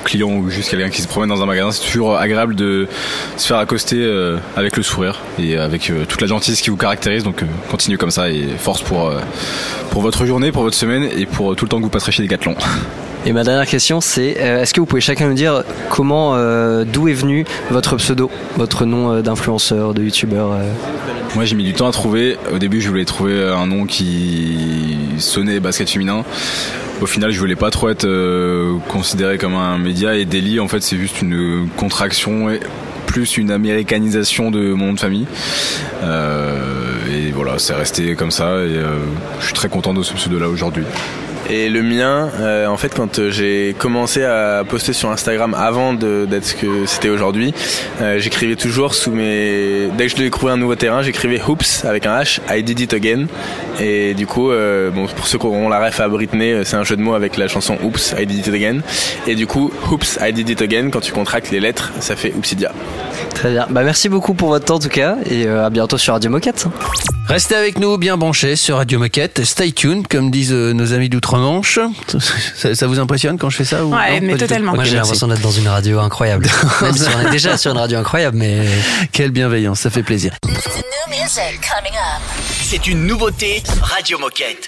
client 0.04 0.28
ou 0.28 0.50
juste 0.50 0.72
quelqu'un 0.72 0.90
qui 0.90 1.02
se 1.02 1.08
promène 1.08 1.30
dans 1.30 1.42
un 1.42 1.46
magasin, 1.46 1.72
c'est 1.72 1.90
toujours 1.90 2.18
agréable 2.18 2.54
de 2.54 2.90
se 3.38 3.48
faire 3.48 3.60
accoster 3.60 4.06
avec 4.58 4.76
le 4.76 4.84
sourire 4.84 5.22
et 5.40 5.56
avec 5.56 5.90
toute 6.10 6.20
la 6.20 6.28
gentillesse 6.28 6.60
qui 6.60 6.70
vous 6.70 6.76
caractérise. 6.76 7.24
Donc 7.24 7.46
continuez 7.70 7.98
comme 7.98 8.12
ça 8.12 8.30
et 8.30 8.46
force 8.58 8.82
pour 8.82 9.14
pour 9.92 10.02
votre 10.02 10.26
journée, 10.26 10.52
pour 10.52 10.64
votre 10.64 10.76
semaine 10.76 11.08
et 11.18 11.26
pour 11.26 11.56
tout 11.56 11.64
le 11.64 11.70
temps 11.70 11.78
que 11.78 11.84
vous 11.84 11.90
passerez 11.90 12.12
chez 12.12 12.24
Décathlon. 12.24 12.56
Et 13.24 13.34
ma 13.34 13.44
dernière 13.44 13.68
question, 13.68 14.02
c'est 14.02 14.38
euh, 14.40 14.64
est-ce 14.64 14.74
que 14.74 14.80
vous 14.80 14.88
pouvez 14.88 15.02
chacun 15.02 15.28
nous 15.28 15.36
dire 15.36 15.64
comment, 15.92 16.36
euh, 16.36 16.86
d'où 16.86 17.08
est 17.08 17.14
venu 17.14 17.46
votre 17.70 17.96
pseudo, 17.98 18.32
votre 18.58 18.86
nom 18.86 19.12
euh, 19.12 19.22
d'influenceur, 19.22 19.94
de 19.94 20.02
youtubeur 20.02 20.58
Moi 21.36 21.46
j'ai 21.46 21.56
mis 21.56 21.64
du 21.64 21.74
temps 21.74 21.88
à 21.88 21.92
trouver. 21.92 22.38
Au 22.52 22.58
début 22.58 22.82
je 22.82 22.90
voulais 22.90 23.06
trouver 23.06 23.44
un 23.44 23.68
nom 23.68 23.86
qui 23.86 24.98
sonnait 25.20 25.60
basket 25.60 25.88
féminin. 25.88 26.26
Au 27.00 27.06
final 27.06 27.32
je 27.32 27.40
voulais 27.40 27.56
pas 27.56 27.70
trop 27.70 27.90
être 27.90 28.08
considéré 28.88 29.38
comme 29.38 29.54
un 29.54 29.78
média 29.78 30.16
et 30.16 30.26
Daily 30.26 30.60
en 30.60 30.68
fait 30.68 30.82
c'est 30.82 30.98
juste 30.98 31.22
une 31.22 31.68
contraction 31.78 32.50
et 32.50 32.60
plus 33.06 33.38
une 33.38 33.52
américanisation 33.52 34.50
de 34.50 34.74
mon 34.74 34.88
nom 34.88 34.94
de 34.94 35.00
famille. 35.00 35.28
Et 36.04 37.32
voilà 37.34 37.60
c'est 37.60 37.74
resté 37.74 38.16
comme 38.16 38.32
ça 38.32 38.58
et 38.64 38.80
je 39.40 39.46
suis 39.46 39.54
très 39.54 39.70
content 39.70 39.94
de 39.94 40.02
ce 40.02 40.14
pseudo 40.14 40.40
là 40.40 40.48
aujourd'hui. 40.48 40.86
Et 41.50 41.70
le 41.70 41.82
mien, 41.82 42.30
euh, 42.40 42.68
en 42.68 42.78
fait, 42.78 42.94
quand 42.94 43.20
euh, 43.20 43.32
j'ai 43.32 43.76
commencé 43.78 44.24
à 44.24 44.64
poster 44.68 44.94
sur 44.94 45.10
Instagram 45.10 45.56
avant 45.58 45.94
d'être 45.94 46.46
ce 46.46 46.56
que 46.56 46.86
c'était 46.86 47.10
aujourd'hui, 47.10 47.54
euh, 48.02 48.20
j'écrivais 48.20 48.56
toujours 48.56 48.94
sous 48.94 49.12
mes. 49.12 49.88
Dès 49.98 50.06
que 50.06 50.12
je 50.12 50.16
découvrir 50.16 50.54
un 50.54 50.58
nouveau 50.58 50.76
terrain, 50.76 51.02
j'écrivais 51.02 51.42
Hoops 51.42 51.86
avec 51.86 52.06
un 52.06 52.20
H, 52.20 52.40
I 52.50 52.64
did 52.64 52.80
it 52.80 52.94
again. 52.94 53.26
Et 53.80 54.14
du 54.14 54.28
coup, 54.28 54.52
bon, 54.94 55.08
pour 55.08 55.28
ceux 55.28 55.40
qui 55.40 55.46
auront 55.46 55.70
la 55.70 55.84
ref 55.84 56.00
à 56.00 56.08
Britney, 56.08 56.64
c'est 56.64 56.76
un 56.76 56.84
jeu 56.84 56.96
de 56.96 57.02
mots 57.02 57.16
avec 57.16 57.38
la 57.38 57.48
chanson 57.48 57.78
Oops, 57.84 58.14
I 58.18 58.26
did 58.26 58.48
it 58.48 58.54
again. 58.54 58.80
Et 59.28 59.36
du 59.36 59.48
coup, 59.48 59.72
Hoops, 59.90 60.20
I 60.22 60.32
did 60.32 60.50
it 60.50 60.62
again, 60.62 60.90
quand 60.92 61.02
tu 61.02 61.12
contractes 61.12 61.52
les 61.52 61.60
lettres, 61.60 61.92
ça 62.00 62.16
fait 62.16 62.34
Oopsidia. 62.36 62.72
Très 63.34 63.52
bien. 63.52 63.68
Bah, 63.70 63.84
merci 63.84 64.10
beaucoup 64.10 64.34
pour 64.34 64.50
votre 64.50 64.66
temps 64.66 64.76
en 64.76 64.80
tout 64.80 64.90
cas 64.90 65.16
et 65.26 65.48
euh, 65.48 65.66
à 65.66 65.70
bientôt 65.70 65.98
sur 65.98 66.14
Radio 66.14 66.30
Moquette. 66.30 66.68
Restez 67.28 67.56
avec 67.56 67.80
nous, 67.80 67.98
bien 67.98 68.18
branchés 68.18 68.56
sur 68.56 68.78
Radio 68.78 69.00
Moquette. 69.00 69.44
Stay 69.46 69.72
tuned, 69.72 70.08
comme 70.08 70.32
disent 70.32 70.52
euh, 70.54 70.74
nos 70.74 70.94
amis 70.94 71.10
d'outre-Manche. 71.10 71.80
Ça, 72.56 72.76
ça 72.76 72.88
vous 72.88 73.00
impressionne 73.00 73.38
quand 73.38 73.50
je 73.50 73.58
fais 73.58 73.66
ça 73.66 73.86
ou 73.86 73.94
Ouais, 73.94 74.20
non 74.20 74.28
mais 74.28 74.38
totalement. 74.38 74.74
Moi 74.76 74.84
j'ai 74.84 74.96
l'impression 74.98 75.28
d'être 75.28 75.42
dans 75.42 75.52
une 75.52 75.68
radio 75.68 76.00
incroyable. 76.00 76.48
Même 76.82 76.96
si 76.96 77.08
on 77.16 77.28
est 77.28 77.32
déjà 77.32 77.58
sur 77.58 77.72
une 77.72 77.78
radio 77.78 78.00
incroyable, 78.00 78.38
mais 78.38 78.66
Quelle 79.12 79.32
bienveillance, 79.32 79.80
ça 79.80 79.90
fait 79.90 80.04
plaisir. 80.04 80.36
C'est 82.64 82.88
une 82.88 83.06
nouveauté 83.06 83.64
Radio 83.82 84.18
Moquette. 84.20 84.68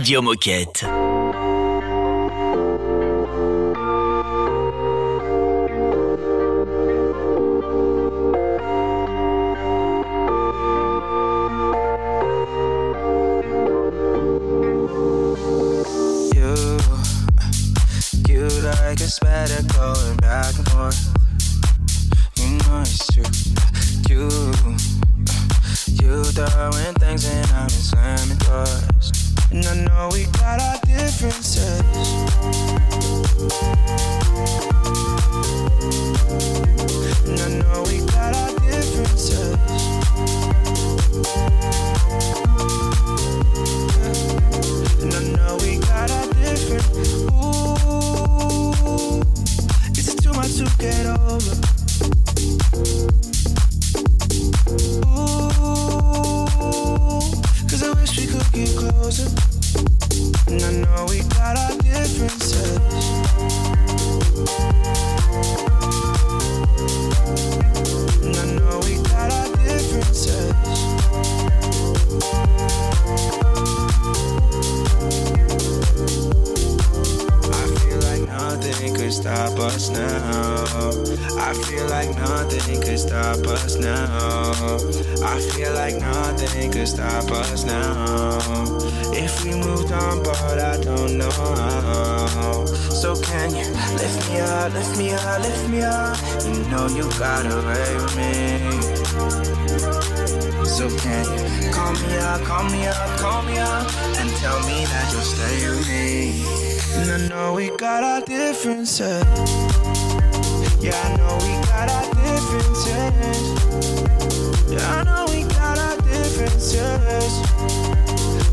Radio 0.00 0.22
Moquette. 0.22 0.99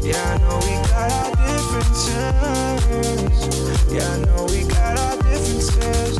Yeah, 0.08 0.24
I 0.24 0.38
know 0.38 0.56
we 0.64 0.72
got 0.88 1.12
our 1.12 1.32
differences. 1.36 2.16
Yeah, 3.92 4.08
I 4.08 4.16
know 4.24 4.46
we 4.46 4.64
got 4.64 4.98
our 4.98 5.18
differences. 5.18 6.18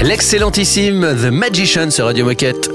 L'excellentissime 0.00 1.14
The 1.14 1.30
Magician 1.30 1.92
sur 1.92 2.06
Radio 2.06 2.24
Moquette. 2.24 2.68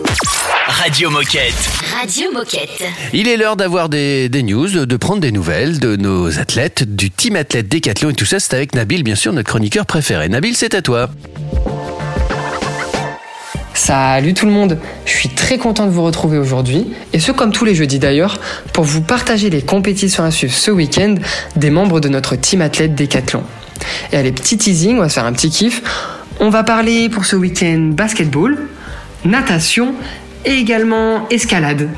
Radio 0.80 1.10
Moquette. 1.10 1.70
Radio 2.00 2.32
Moquette. 2.32 2.84
Il 3.12 3.28
est 3.28 3.36
l'heure 3.36 3.56
d'avoir 3.56 3.90
des, 3.90 4.30
des 4.30 4.44
news, 4.44 4.86
de 4.86 4.98
prendre 4.98 5.20
des 5.20 5.32
nouvelles 5.32 5.80
de 5.80 5.96
nos 5.96 6.40
athlètes, 6.40 6.96
du 6.96 7.10
team 7.10 7.36
athlète 7.36 7.68
Décathlon 7.68 8.12
et 8.12 8.14
tout 8.14 8.26
ça, 8.26 8.40
c'est 8.40 8.54
avec 8.54 8.76
Nabil, 8.76 9.04
bien 9.04 9.16
sûr, 9.16 9.34
notre 9.34 9.50
chroniqueur 9.50 9.88
préféré. 9.88 10.30
Nabil, 10.30 10.56
c'est 10.56 10.76
à 10.76 10.84
toi. 10.84 11.10
Salut 13.74 14.36
tout 14.36 14.46
le 14.46 14.52
monde, 14.52 14.78
je 15.06 15.12
suis 15.12 15.30
très 15.30 15.58
content 15.58 15.88
de 15.88 15.92
vous 15.92 16.04
retrouver 16.04 16.38
aujourd'hui, 16.38 16.86
et 17.12 17.20
ce 17.20 17.32
comme 17.32 17.52
tous 17.52 17.66
les 17.66 17.74
jeudis 17.74 18.00
d'ailleurs, 18.00 18.40
pour 18.74 18.84
vous 18.84 19.02
partager 19.02 19.50
les 19.50 19.64
compétitions 19.64 20.24
à 20.24 20.32
suivre 20.32 20.54
ce 20.54 20.70
week-end 20.70 21.16
des 21.56 21.72
membres 21.72 22.00
de 22.00 22.08
notre 22.08 22.36
team 22.36 22.62
athlète 22.62 22.94
Décathlon. 22.94 23.44
Et 24.12 24.18
allez, 24.18 24.32
petit 24.32 24.58
teasing, 24.58 24.98
on 24.98 25.02
va 25.02 25.10
se 25.10 25.16
faire 25.16 25.26
un 25.26 25.34
petit 25.34 25.50
kiff. 25.50 25.82
On 26.40 26.50
va 26.50 26.64
parler 26.64 27.10
pour 27.10 27.26
ce 27.26 27.36
week-end 27.36 27.90
basketball, 27.94 28.58
natation 29.26 29.96
et 30.46 30.54
également 30.54 31.28
escalade. 31.30 31.90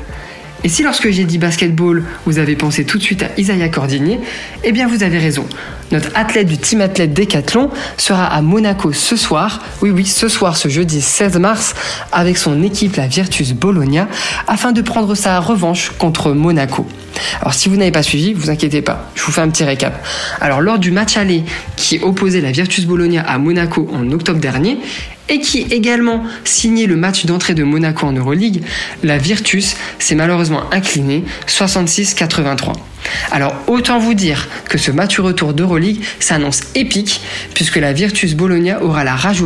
Et 0.62 0.68
si 0.68 0.82
lorsque 0.82 1.08
j'ai 1.10 1.24
dit 1.24 1.38
basketball, 1.38 2.04
vous 2.26 2.38
avez 2.38 2.54
pensé 2.54 2.84
tout 2.84 2.98
de 2.98 3.02
suite 3.02 3.22
à 3.22 3.28
Isaiah 3.38 3.70
Cordigné, 3.70 4.20
eh 4.62 4.72
bien 4.72 4.86
vous 4.86 5.02
avez 5.02 5.18
raison. 5.18 5.46
Notre 5.90 6.10
athlète 6.14 6.46
du 6.46 6.58
team 6.58 6.82
athlète 6.82 7.14
Décathlon 7.14 7.70
sera 7.96 8.26
à 8.26 8.42
Monaco 8.42 8.92
ce 8.92 9.16
soir, 9.16 9.62
oui 9.80 9.90
oui 9.90 10.04
ce 10.04 10.28
soir 10.28 10.56
ce 10.56 10.68
jeudi 10.68 11.00
16 11.00 11.38
mars, 11.38 11.74
avec 12.12 12.36
son 12.36 12.62
équipe 12.62 12.96
la 12.96 13.06
Virtus 13.06 13.54
Bologna, 13.54 14.06
afin 14.46 14.72
de 14.72 14.82
prendre 14.82 15.14
sa 15.14 15.40
revanche 15.40 15.92
contre 15.98 16.32
Monaco. 16.32 16.86
Alors 17.40 17.54
si 17.54 17.68
vous 17.70 17.76
n'avez 17.76 17.90
pas 17.90 18.02
suivi, 18.02 18.34
vous 18.34 18.50
inquiétez 18.50 18.82
pas, 18.82 19.10
je 19.14 19.22
vous 19.22 19.32
fais 19.32 19.40
un 19.40 19.48
petit 19.48 19.64
récap. 19.64 20.06
Alors 20.40 20.60
lors 20.60 20.78
du 20.78 20.90
match 20.90 21.16
aller 21.16 21.42
qui 21.76 21.98
opposait 22.00 22.42
la 22.42 22.52
Virtus 22.52 22.84
Bologna 22.84 23.22
à 23.22 23.38
Monaco 23.38 23.88
en 23.92 24.12
octobre 24.12 24.40
dernier, 24.40 24.78
et 25.30 25.40
qui 25.40 25.62
également 25.70 26.24
signait 26.44 26.86
le 26.86 26.96
match 26.96 27.24
d'entrée 27.24 27.54
de 27.54 27.64
Monaco 27.64 28.06
en 28.06 28.12
Euroleague, 28.12 28.62
la 29.02 29.16
Virtus 29.16 29.76
s'est 29.98 30.14
malheureusement 30.14 30.64
inclinée 30.72 31.24
66-83. 31.46 32.74
Alors 33.30 33.54
autant 33.66 33.98
vous 33.98 34.14
dire 34.14 34.48
que 34.68 34.76
ce 34.76 34.90
match 34.90 35.18
retour 35.18 35.54
d'Euroleague 35.54 36.00
s'annonce 36.18 36.60
épique 36.74 37.22
puisque 37.54 37.76
la 37.76 37.92
Virtus 37.92 38.34
Bologna 38.34 38.82
aura 38.82 39.04
la 39.04 39.16
rage 39.16 39.42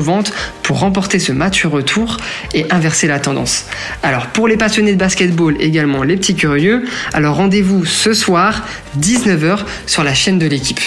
pour 0.63 0.81
remporter 0.81 1.19
ce 1.19 1.33
match 1.33 1.65
retour 1.65 2.17
et 2.53 2.67
inverser 2.71 3.07
la 3.07 3.21
tendance. 3.21 3.67
Alors 4.03 4.27
pour 4.29 4.49
les 4.49 4.57
passionnés 4.57 4.93
de 4.93 4.99
basketball 4.99 5.57
également 5.61 6.03
les 6.03 6.17
petits 6.17 6.35
curieux, 6.35 6.85
alors 7.13 7.37
rendez-vous 7.37 7.85
ce 7.85 8.13
soir 8.13 8.65
19h 8.99 9.61
sur 9.87 10.03
la 10.03 10.15
chaîne 10.15 10.39
de 10.39 10.47
l'équipe. 10.47 10.81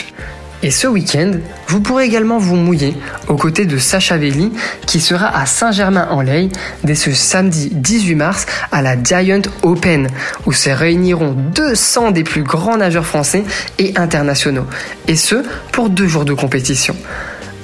Et 0.64 0.72
ce 0.72 0.88
week-end, 0.88 1.34
vous 1.68 1.82
pourrez 1.82 2.06
également 2.06 2.40
vous 2.40 2.56
mouiller 2.56 2.96
aux 3.28 3.36
côtés 3.36 3.66
de 3.66 3.78
Sacha 3.78 4.18
Velli 4.18 4.52
qui 4.88 5.00
sera 5.00 5.28
à 5.28 5.46
Saint-Germain-en-Laye 5.46 6.50
dès 6.84 6.96
ce 6.96 7.12
samedi 7.12 7.70
18 7.72 8.16
mars 8.16 8.46
à 8.72 8.82
la 8.82 9.02
Giant 9.02 9.44
Open 9.62 10.08
où 10.48 10.54
se 10.54 10.72
réuniront 10.72 11.36
200 11.54 12.12
des 12.12 12.24
plus 12.24 12.42
grands 12.42 12.78
nageurs 12.78 13.06
français 13.06 13.44
et 13.78 13.94
internationaux. 13.98 14.66
Et 15.08 15.16
ce, 15.16 15.44
pour 15.72 15.90
deux 15.90 16.08
jours 16.08 16.26
de 16.26 16.34
compétition. 16.34 16.96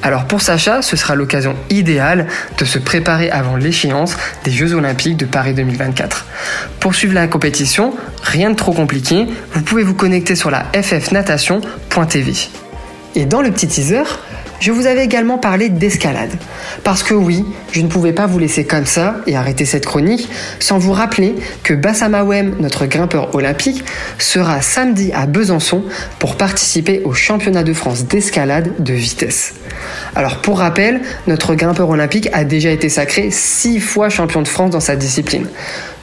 Alors 0.03 0.25
pour 0.25 0.41
Sacha, 0.41 0.81
ce 0.81 0.95
sera 0.95 1.15
l'occasion 1.15 1.55
idéale 1.69 2.27
de 2.59 2.65
se 2.65 2.77
préparer 2.77 3.31
avant 3.31 3.55
l'échéance 3.55 4.17
des 4.43 4.51
Jeux 4.51 4.73
Olympiques 4.73 5.17
de 5.17 5.25
Paris 5.25 5.53
2024. 5.53 6.25
Pour 6.79 6.93
suivre 6.93 7.13
la 7.13 7.27
compétition, 7.27 7.95
rien 8.21 8.51
de 8.51 8.55
trop 8.55 8.73
compliqué, 8.73 9.25
vous 9.53 9.61
pouvez 9.61 9.83
vous 9.83 9.95
connecter 9.95 10.35
sur 10.35 10.51
la 10.51 10.65
ffnatation.tv. 10.73 12.33
Et 13.15 13.25
dans 13.25 13.41
le 13.41 13.51
petit 13.51 13.67
teaser, 13.67 14.03
je 14.59 14.71
vous 14.71 14.87
avais 14.87 15.03
également 15.03 15.37
parlé 15.37 15.67
d'escalade. 15.67 16.31
Parce 16.85 17.03
que 17.03 17.13
oui, 17.13 17.45
je 17.73 17.81
ne 17.81 17.87
pouvais 17.87 18.13
pas 18.13 18.27
vous 18.27 18.39
laisser 18.39 18.63
comme 18.63 18.85
ça 18.85 19.17
et 19.27 19.35
arrêter 19.35 19.65
cette 19.65 19.85
chronique 19.85 20.29
sans 20.59 20.77
vous 20.77 20.93
rappeler 20.93 21.35
que 21.63 21.73
Bassama 21.73 22.23
Wem, 22.23 22.55
notre 22.59 22.85
grimpeur 22.85 23.35
olympique, 23.35 23.83
sera 24.19 24.61
samedi 24.61 25.11
à 25.13 25.25
Besançon 25.25 25.83
pour 26.17 26.37
participer 26.37 27.01
au 27.03 27.13
championnat 27.13 27.63
de 27.63 27.73
France 27.73 28.05
d'escalade 28.05 28.71
de 28.79 28.93
vitesse. 28.93 29.55
Alors 30.15 30.37
pour 30.41 30.59
rappel, 30.59 31.01
notre 31.27 31.55
grimpeur 31.55 31.89
olympique 31.89 32.29
a 32.31 32.45
déjà 32.45 32.71
été 32.71 32.87
sacré 32.87 33.31
six 33.31 33.81
fois 33.81 34.09
champion 34.09 34.41
de 34.41 34.47
France 34.47 34.71
dans 34.71 34.79
sa 34.79 34.95
discipline. 34.95 35.47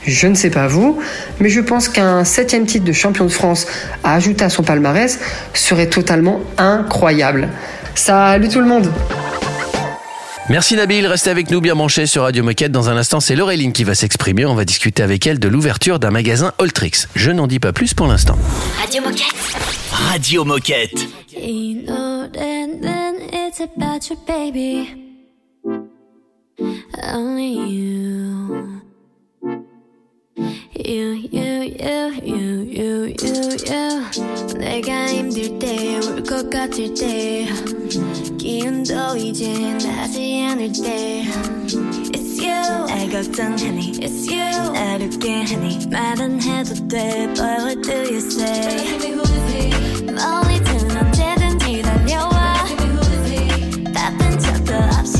Je 0.06 0.26
ne 0.26 0.34
sais 0.34 0.50
pas 0.50 0.66
vous, 0.66 1.00
mais 1.40 1.48
je 1.48 1.60
pense 1.60 1.88
qu'un 1.88 2.24
septième 2.24 2.66
titre 2.66 2.84
de 2.84 2.92
champion 2.92 3.24
de 3.24 3.30
France 3.30 3.66
à 4.02 4.14
ajouter 4.14 4.44
à 4.44 4.50
son 4.50 4.62
palmarès 4.62 5.18
serait 5.54 5.88
totalement 5.88 6.40
incroyable. 6.58 7.48
Salut 7.94 8.48
tout 8.48 8.60
le 8.60 8.66
monde 8.66 8.90
Merci 10.50 10.74
Nabil, 10.74 11.06
restez 11.06 11.30
avec 11.30 11.48
nous 11.52 11.60
bien 11.60 11.76
branchés 11.76 12.06
sur 12.06 12.22
Radio 12.22 12.42
Moquette. 12.42 12.72
Dans 12.72 12.90
un 12.90 12.96
instant, 12.96 13.20
c'est 13.20 13.36
Laureline 13.36 13.72
qui 13.72 13.84
va 13.84 13.94
s'exprimer. 13.94 14.44
On 14.46 14.54
va 14.54 14.64
discuter 14.64 15.00
avec 15.00 15.24
elle 15.28 15.38
de 15.38 15.46
l'ouverture 15.46 16.00
d'un 16.00 16.10
magasin 16.10 16.52
Alltrix. 16.58 17.06
Je 17.14 17.30
n'en 17.30 17.46
dis 17.46 17.60
pas 17.60 17.72
plus 17.72 17.94
pour 17.94 18.08
l'instant. 18.08 18.36
Radio 18.80 19.00
Moquette. 19.00 19.26
Radio 19.92 20.44
Moquette. 20.44 21.06
You, 30.36 31.28
you, 31.32 31.72
you, 31.72 32.22
you, 32.22 32.62
you, 32.62 33.14
you, 33.18 33.56
you. 33.66 34.58
내가 34.58 35.06
힘들 35.08 35.58
때, 35.58 35.98
울 35.98 36.22
것 36.22 36.48
같을 36.48 36.94
때. 36.94 37.46
기운도 38.38 39.16
이제 39.16 39.52
나지 39.84 40.46
않을 40.48 40.72
때. 40.72 41.24
It's 42.12 42.38
you. 42.38 42.86
날 42.86 43.10
걱정하니. 43.10 43.92
It's 44.00 44.30
you. 44.30 44.72
날 44.72 45.02
웃게 45.02 45.42
하니. 45.42 45.86
말은 45.90 46.40
해도 46.42 46.74
돼, 46.88 47.26
but 47.34 47.62
what 47.62 47.82
do 47.82 47.92
you 47.92 48.18
say? 48.18 48.62
Tell 48.62 48.96
me 48.96 49.10
who 49.12 49.22
is 49.22 49.52
he? 49.52 49.70
멀리든 50.06 50.96
언제든지 50.96 51.82
달려와. 51.82 52.54
바쁜 53.92 54.38
적도 54.38 54.74
없이. 54.98 55.19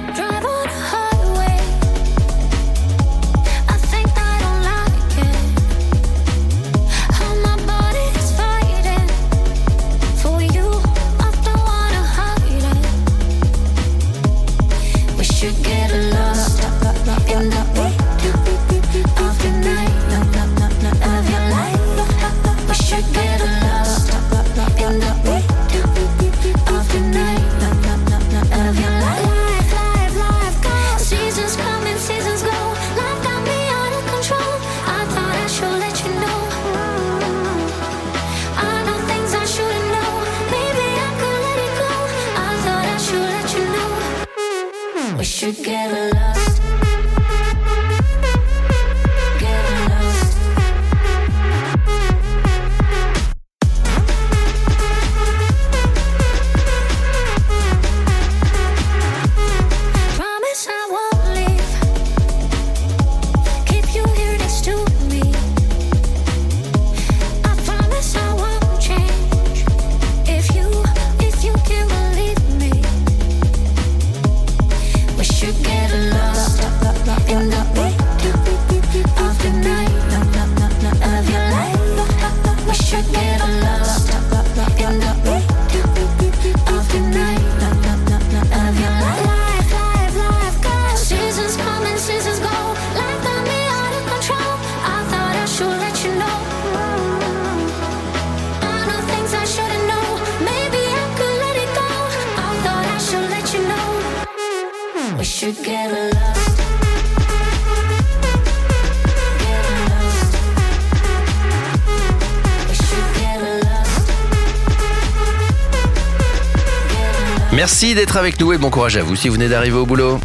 Merci 117.81 117.95
d'être 117.95 118.17
avec 118.17 118.39
nous 118.39 118.53
et 118.53 118.59
bon 118.59 118.69
courage 118.69 118.95
à 118.95 119.01
vous 119.01 119.15
si 119.15 119.27
vous 119.27 119.33
venez 119.33 119.49
d'arriver 119.49 119.77
au 119.77 119.87
boulot. 119.87 120.19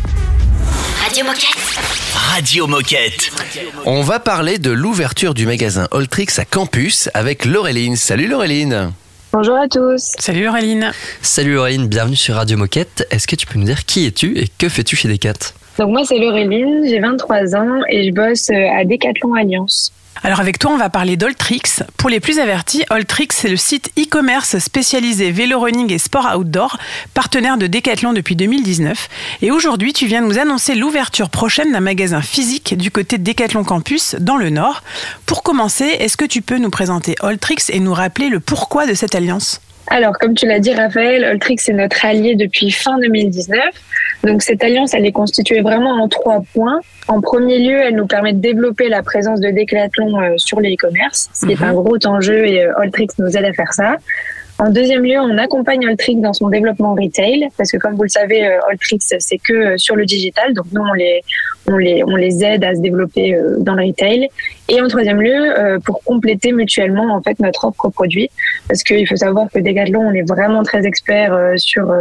Radio 1.03 1.25
Moquette. 1.25 1.57
Radio 2.13 2.67
Moquette. 2.67 3.31
On 3.87 4.03
va 4.03 4.21
parler 4.21 4.59
de 4.59 4.71
l'ouverture 4.71 5.33
du 5.33 5.47
magasin 5.47 5.89
Oltrix 5.91 6.27
à 6.37 6.45
Campus 6.45 7.09
avec 7.15 7.47
Laureline. 7.47 7.97
Salut 7.97 8.29
Laureline. 8.29 8.93
Bonjour 9.33 9.57
à 9.57 9.69
tous. 9.69 10.13
Salut 10.19 10.45
Laureline. 10.45 10.93
Salut 11.23 11.55
Laureline, 11.55 11.87
bienvenue 11.87 12.17
sur 12.17 12.35
Radio 12.35 12.59
Moquette. 12.59 13.07
Est-ce 13.11 13.27
que 13.27 13.37
tu 13.37 13.47
peux 13.47 13.59
nous 13.59 13.65
dire 13.65 13.87
qui 13.87 14.05
es-tu 14.05 14.37
et 14.39 14.49
que 14.59 14.69
fais-tu 14.69 14.95
chez 14.95 15.09
Decat 15.09 15.55
Donc 15.79 15.93
moi 15.93 16.03
c'est 16.05 16.19
Laureline, 16.19 16.87
j'ai 16.87 17.01
23 17.01 17.57
ans 17.57 17.81
et 17.89 18.07
je 18.07 18.13
bosse 18.13 18.51
euh, 18.51 18.79
à 18.79 18.85
Decathlon 18.85 19.33
Alliance. 19.33 19.93
Alors 20.23 20.41
avec 20.41 20.59
toi, 20.59 20.73
on 20.73 20.77
va 20.77 20.91
parler 20.91 21.17
d'Oltrix. 21.17 21.63
Pour 21.97 22.11
les 22.11 22.21
plus 22.21 22.39
avertis, 22.39 22.85
Oltrix, 22.91 23.29
c'est 23.31 23.49
le 23.49 23.57
site 23.57 23.91
e-commerce 23.99 24.59
spécialisé 24.59 25.31
vélo 25.31 25.61
running 25.61 25.93
et 25.93 25.99
sport 25.99 26.29
outdoor, 26.37 26.79
partenaire 27.15 27.59
de 27.59 27.67
Decathlon 27.67 28.13
depuis 28.13 28.35
2019. 28.35 29.09
Et 29.43 29.51
aujourd'hui, 29.51 29.93
tu 29.93 30.07
viens 30.07 30.23
nous 30.23 30.39
annoncer 30.39 30.75
l'ouverture 30.75 31.31
prochaine 31.31 31.73
d'un 31.73 31.81
magasin 31.81 32.23
physique 32.23 32.77
du 32.77 32.91
côté 32.91 33.19
de 33.19 33.25
Decathlon 33.25 33.65
Campus, 33.65 34.17
dans 34.19 34.37
le 34.37 34.51
Nord. 34.51 34.83
Pour 35.27 35.43
commencer, 35.43 35.85
est-ce 35.85 36.17
que 36.17 36.25
tu 36.25 36.43
peux 36.43 36.59
nous 36.59 36.71
présenter 36.71 37.15
Oltrix 37.21 37.65
et 37.69 37.81
nous 37.81 37.95
rappeler 37.95 38.29
le 38.29 38.41
pourquoi 38.41 38.87
de 38.87 38.95
cette 38.95 39.15
alliance? 39.15 39.61
Alors 39.89 40.19
comme 40.19 40.35
tu 40.35 40.47
l'as 40.47 40.59
dit 40.59 40.75
Raphaël, 40.75 41.25
Oltrix 41.25 41.57
est 41.69 41.73
notre 41.73 42.05
allié 42.05 42.35
depuis 42.35 42.71
fin 42.71 42.99
2019. 42.99 43.61
Donc 44.25 44.43
cette 44.43 44.63
alliance, 44.65 44.95
elle 44.95 45.07
est 45.07 45.13
constituée 45.13 45.61
vraiment 45.61 46.03
en 46.03 46.09
trois 46.09 46.43
points. 46.53 46.81
En 47.07 47.21
premier 47.21 47.59
lieu, 47.59 47.79
elle 47.81 47.95
nous 47.95 48.07
permet 48.07 48.33
de 48.33 48.41
développer 48.41 48.89
la 48.89 49.03
présence 49.03 49.41
de 49.41 49.51
Decathlon 49.51 50.21
euh, 50.21 50.35
sur 50.39 50.61
les 50.61 50.75
e-commerce, 50.75 51.31
ce 51.33 51.47
qui 51.47 51.53
est 51.53 51.63
un 51.63 51.73
gros 51.73 51.99
enjeu 52.05 52.47
et 52.47 52.65
euh, 52.65 52.73
Oltrix 52.79 53.09
nous 53.19 53.37
aide 53.37 53.45
à 53.45 53.53
faire 53.53 53.73
ça. 53.73 53.97
En 54.59 54.71
deuxième 54.71 55.03
lieu, 55.03 55.19
on 55.21 55.37
accompagne 55.37 55.87
Oltrix 55.87 56.17
dans 56.17 56.33
son 56.33 56.49
développement 56.49 56.95
retail, 56.95 57.47
parce 57.59 57.71
que 57.71 57.77
comme 57.77 57.95
vous 57.95 58.05
le 58.05 58.09
savez, 58.09 58.47
euh, 58.47 58.59
Oltrix, 58.71 59.01
c'est 59.01 59.37
que 59.37 59.53
euh, 59.53 59.75
sur 59.77 59.97
le 59.97 60.07
digital, 60.07 60.55
donc 60.55 60.65
nous, 60.73 60.81
on 60.81 60.95
les, 60.95 61.21
on 61.67 61.77
les, 61.77 62.03
on 62.05 62.17
les 62.17 62.43
aide 62.43 62.65
à 62.65 62.75
se 62.75 62.81
développer 62.81 63.35
euh, 63.35 63.57
dans 63.59 63.75
le 63.75 63.85
retail. 63.85 64.31
Et 64.71 64.81
en 64.81 64.89
troisième 64.89 65.21
lieu, 65.21 65.79
pour 65.85 66.03
compléter 66.03 66.51
mutuellement 66.51 67.15
en 67.15 67.23
fait 67.23 67.39
notre 67.39 67.67
offre 67.67 67.89
produit, 67.91 68.31
parce 68.67 68.83
qu'il 68.83 69.07
faut 69.07 69.15
savoir 69.15 69.47
que 69.53 69.61
Decathlon, 69.61 70.01
on 70.01 70.13
est 70.13 70.29
vraiment 70.29 70.65
très 70.65 70.85
expert 70.85 71.39
sur 71.57 71.95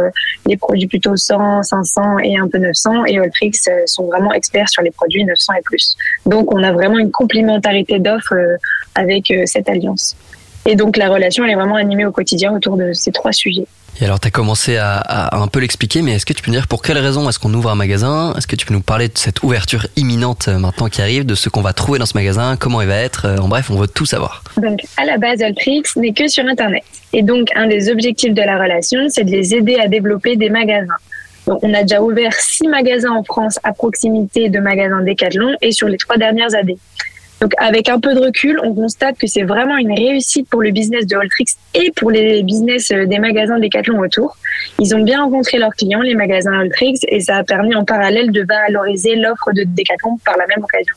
les 0.46 0.56
produits 0.56 0.88
plutôt 0.88 1.14
100, 1.14 1.62
500 1.62 2.18
et 2.24 2.36
un 2.36 2.48
peu 2.48 2.58
900, 2.58 3.04
et 3.06 3.20
euh, 3.20 3.28
sont 3.86 4.06
vraiment 4.06 4.32
experts 4.32 4.68
sur 4.68 4.82
les 4.82 4.90
produits 4.90 5.24
900 5.24 5.52
et 5.60 5.62
plus. 5.62 5.96
Donc, 6.24 6.52
on 6.52 6.60
a 6.64 6.72
vraiment 6.72 6.98
une 6.98 7.12
complémentarité 7.12 8.00
d'offres 8.00 8.34
avec 8.96 9.32
cette 9.44 9.68
alliance. 9.68 10.16
Et 10.66 10.74
donc, 10.74 10.96
la 10.96 11.08
relation, 11.08 11.44
elle 11.44 11.50
est 11.52 11.54
vraiment 11.54 11.76
animée 11.76 12.04
au 12.04 12.12
quotidien 12.12 12.52
autour 12.52 12.76
de 12.76 12.92
ces 12.92 13.12
trois 13.12 13.32
sujets. 13.32 13.66
Et 14.00 14.04
alors, 14.04 14.20
tu 14.20 14.28
as 14.28 14.30
commencé 14.30 14.76
à, 14.76 14.98
à 14.98 15.38
un 15.38 15.46
peu 15.46 15.60
l'expliquer, 15.60 16.02
mais 16.02 16.12
est-ce 16.12 16.26
que 16.26 16.32
tu 16.34 16.42
peux 16.42 16.50
nous 16.50 16.56
dire 16.58 16.66
pour 16.66 16.82
quelles 16.82 16.98
raisons 16.98 17.28
est-ce 17.30 17.38
qu'on 17.38 17.54
ouvre 17.54 17.70
un 17.70 17.74
magasin? 17.76 18.34
Est-ce 18.36 18.46
que 18.46 18.56
tu 18.56 18.66
peux 18.66 18.74
nous 18.74 18.82
parler 18.82 19.08
de 19.08 19.16
cette 19.16 19.42
ouverture 19.42 19.86
imminente 19.96 20.48
euh, 20.48 20.58
maintenant 20.58 20.88
qui 20.88 21.00
arrive, 21.00 21.24
de 21.24 21.34
ce 21.34 21.48
qu'on 21.48 21.62
va 21.62 21.72
trouver 21.72 21.98
dans 21.98 22.04
ce 22.04 22.14
magasin, 22.14 22.56
comment 22.58 22.82
il 22.82 22.88
va 22.88 22.96
être? 22.96 23.26
Euh, 23.26 23.38
En 23.38 23.48
bref, 23.48 23.70
on 23.70 23.76
veut 23.76 23.88
tout 23.88 24.04
savoir. 24.04 24.42
Donc, 24.60 24.80
à 24.98 25.04
la 25.06 25.16
base, 25.16 25.40
Altrix 25.40 25.84
n'est 25.96 26.12
que 26.12 26.28
sur 26.28 26.44
Internet. 26.44 26.82
Et 27.14 27.22
donc, 27.22 27.48
un 27.54 27.68
des 27.68 27.88
objectifs 27.90 28.34
de 28.34 28.42
la 28.42 28.58
relation, 28.62 28.98
c'est 29.08 29.24
de 29.24 29.30
les 29.30 29.54
aider 29.54 29.76
à 29.76 29.88
développer 29.88 30.36
des 30.36 30.50
magasins. 30.50 30.96
Donc, 31.46 31.60
on 31.62 31.72
a 31.72 31.82
déjà 31.82 32.02
ouvert 32.02 32.34
six 32.34 32.66
magasins 32.66 33.12
en 33.12 33.22
France 33.22 33.58
à 33.62 33.72
proximité 33.72 34.50
de 34.50 34.58
magasins 34.58 35.00
Decathlon 35.02 35.54
et 35.62 35.70
sur 35.70 35.88
les 35.88 35.96
trois 35.96 36.16
dernières 36.18 36.54
années. 36.54 36.76
Donc, 37.40 37.52
avec 37.58 37.88
un 37.88 38.00
peu 38.00 38.14
de 38.14 38.20
recul, 38.20 38.58
on 38.62 38.74
constate 38.74 39.18
que 39.18 39.26
c'est 39.26 39.42
vraiment 39.42 39.76
une 39.76 39.92
réussite 39.92 40.48
pour 40.48 40.62
le 40.62 40.70
business 40.70 41.06
de 41.06 41.16
Altrix 41.16 41.46
et 41.74 41.92
pour 41.94 42.10
les 42.10 42.42
business 42.42 42.90
euh, 42.90 43.04
des 43.06 43.18
magasins 43.18 43.58
Decathlon 43.58 43.98
autour. 44.00 44.36
Ils 44.78 44.94
ont 44.94 45.02
bien 45.02 45.22
rencontré 45.22 45.58
leurs 45.58 45.74
clients, 45.74 46.00
les 46.00 46.14
magasins 46.14 46.58
Altrix, 46.58 46.98
et 47.08 47.20
ça 47.20 47.36
a 47.36 47.44
permis 47.44 47.74
en 47.74 47.84
parallèle 47.84 48.30
de 48.32 48.42
valoriser 48.42 49.16
l'offre 49.16 49.52
de 49.52 49.64
Decathlon 49.64 50.18
par 50.24 50.36
la 50.38 50.46
même 50.46 50.64
occasion. 50.64 50.94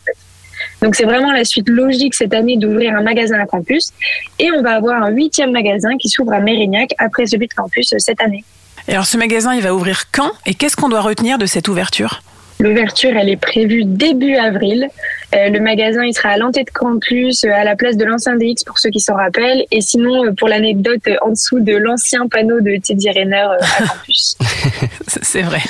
Donc 0.82 0.95
c'est 0.95 1.04
vraiment 1.04 1.32
la 1.32 1.43
suite 1.43 1.67
logique 1.67 2.15
cette 2.15 2.34
année 2.34 2.58
d'ouvrir 2.58 2.95
un 2.95 3.02
magasin 3.02 3.39
à 3.39 3.45
campus 3.45 3.91
et 4.39 4.52
on 4.52 4.62
va 4.62 4.75
avoir 4.75 5.02
un 5.04 5.10
huitième 5.10 5.52
magasin 5.52 5.97
qui 5.97 6.10
s'ouvre 6.10 6.34
à 6.34 6.39
Mérignac 6.39 6.93
après 6.97 7.25
celui 7.25 7.47
de 7.47 7.54
campus 7.54 7.91
euh, 7.93 7.97
cette 7.99 8.21
année. 8.21 8.43
Et 8.88 8.93
alors 8.93 9.06
ce 9.06 9.17
magasin, 9.17 9.54
il 9.54 9.62
va 9.62 9.73
ouvrir 9.73 10.06
quand? 10.12 10.32
Et 10.45 10.54
qu'est-ce 10.54 10.75
qu'on 10.75 10.89
doit 10.89 11.02
retenir 11.02 11.38
de 11.38 11.45
cette 11.45 11.67
ouverture? 11.67 12.21
L'ouverture, 12.62 13.12
elle 13.15 13.30
est 13.30 13.38
prévue 13.38 13.86
début 13.86 14.36
avril. 14.36 14.89
Euh, 15.34 15.50
le 15.50 15.62
magasin, 15.62 16.04
il 16.04 16.13
sera 16.13 16.30
à 16.30 16.38
l'entrée 16.38 16.65
de 16.65 16.69
campus, 16.72 17.45
euh, 17.45 17.52
à 17.54 17.63
la 17.63 17.78
place 17.78 17.95
de 17.95 18.04
l'ancien 18.04 18.36
DX 18.36 18.65
pour 18.65 18.80
ceux 18.80 18.89
qui 18.89 19.00
s'en 19.00 19.15
rappellent. 19.15 19.65
Et 19.72 19.80
sinon, 19.80 20.26
euh, 20.26 20.34
pour 20.38 20.50
l'anecdote, 20.50 21.08
en 21.22 21.30
dessous 21.30 21.62
de 21.62 21.74
l'ancien 21.78 22.28
panneau 22.28 22.60
de 22.60 22.76
Teddy 22.82 23.10
Rayner 23.12 23.48
euh, 23.50 23.63
à 23.78 23.88
campus. 23.88 24.38
C'est 25.08 25.41
vrai. 25.41 25.62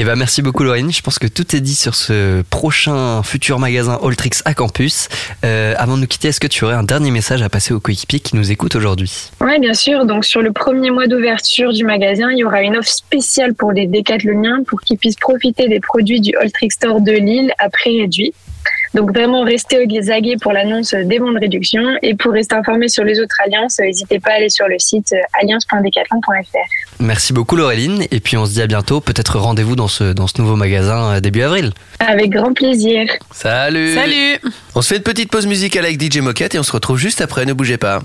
Et 0.00 0.04
bah 0.04 0.14
merci 0.14 0.42
beaucoup 0.42 0.62
Laurine, 0.62 0.92
je 0.92 1.02
pense 1.02 1.18
que 1.18 1.26
tout 1.26 1.56
est 1.56 1.60
dit 1.60 1.74
sur 1.74 1.96
ce 1.96 2.42
prochain 2.42 3.24
futur 3.24 3.58
magasin 3.58 3.98
Alltrix 4.00 4.30
à 4.44 4.54
campus. 4.54 5.08
Euh, 5.44 5.74
avant 5.76 5.96
de 5.96 6.02
nous 6.02 6.06
quitter, 6.06 6.28
est-ce 6.28 6.38
que 6.38 6.46
tu 6.46 6.64
aurais 6.64 6.76
un 6.76 6.84
dernier 6.84 7.10
message 7.10 7.42
à 7.42 7.48
passer 7.48 7.74
aux 7.74 7.80
coéquipiers 7.80 8.20
qui 8.20 8.36
nous 8.36 8.52
écoutent 8.52 8.76
aujourd'hui? 8.76 9.32
Oui, 9.40 9.58
bien 9.58 9.74
sûr. 9.74 10.06
Donc, 10.06 10.24
sur 10.24 10.40
le 10.40 10.52
premier 10.52 10.92
mois 10.92 11.08
d'ouverture 11.08 11.72
du 11.72 11.82
magasin, 11.82 12.30
il 12.30 12.38
y 12.38 12.44
aura 12.44 12.62
une 12.62 12.76
offre 12.76 12.88
spéciale 12.88 13.54
pour 13.54 13.72
les 13.72 13.88
décathloniens 13.88 14.62
pour 14.68 14.82
qu'ils 14.82 14.98
puissent 14.98 15.16
profiter 15.16 15.66
des 15.66 15.80
produits 15.80 16.20
du 16.20 16.32
Alltrix 16.36 16.70
Store 16.70 17.00
de 17.00 17.10
Lille 17.10 17.52
à 17.58 17.68
prix 17.68 18.00
réduit. 18.00 18.32
Donc, 18.94 19.12
vraiment, 19.12 19.44
restez 19.44 19.78
au 19.78 20.10
aguets 20.10 20.36
pour 20.40 20.52
l'annonce 20.52 20.94
des 20.94 21.18
bons 21.18 21.32
de 21.32 21.40
réduction. 21.40 21.82
Et 22.02 22.14
pour 22.14 22.32
rester 22.32 22.54
informé 22.54 22.88
sur 22.88 23.04
les 23.04 23.20
autres 23.20 23.36
alliances, 23.44 23.78
n'hésitez 23.80 24.20
pas 24.20 24.30
à 24.30 24.34
aller 24.34 24.48
sur 24.48 24.66
le 24.68 24.78
site 24.78 25.12
euh, 25.12 25.40
alliance.decathlon.fr. 25.40 27.00
Merci 27.00 27.32
beaucoup 27.32 27.56
Laureline, 27.56 28.04
et 28.10 28.20
puis 28.20 28.36
on 28.36 28.44
se 28.44 28.52
dit 28.52 28.62
à 28.62 28.66
bientôt, 28.66 29.00
peut-être 29.00 29.38
rendez-vous 29.38 29.76
dans 29.76 29.88
ce, 29.88 30.12
dans 30.12 30.26
ce 30.26 30.40
nouveau 30.40 30.56
magasin 30.56 31.14
euh, 31.14 31.20
début 31.20 31.42
avril. 31.42 31.72
Avec 32.00 32.30
grand 32.30 32.52
plaisir. 32.52 33.08
Salut 33.30 33.94
Salut 33.94 34.40
On 34.74 34.82
se 34.82 34.88
fait 34.88 34.96
une 34.96 35.02
petite 35.02 35.30
pause 35.30 35.46
musicale 35.46 35.84
avec 35.84 36.00
DJ 36.00 36.18
Moquette 36.18 36.54
et 36.54 36.58
on 36.58 36.62
se 36.62 36.72
retrouve 36.72 36.98
juste 36.98 37.20
après, 37.20 37.46
ne 37.46 37.52
bougez 37.52 37.76
pas. 37.76 38.00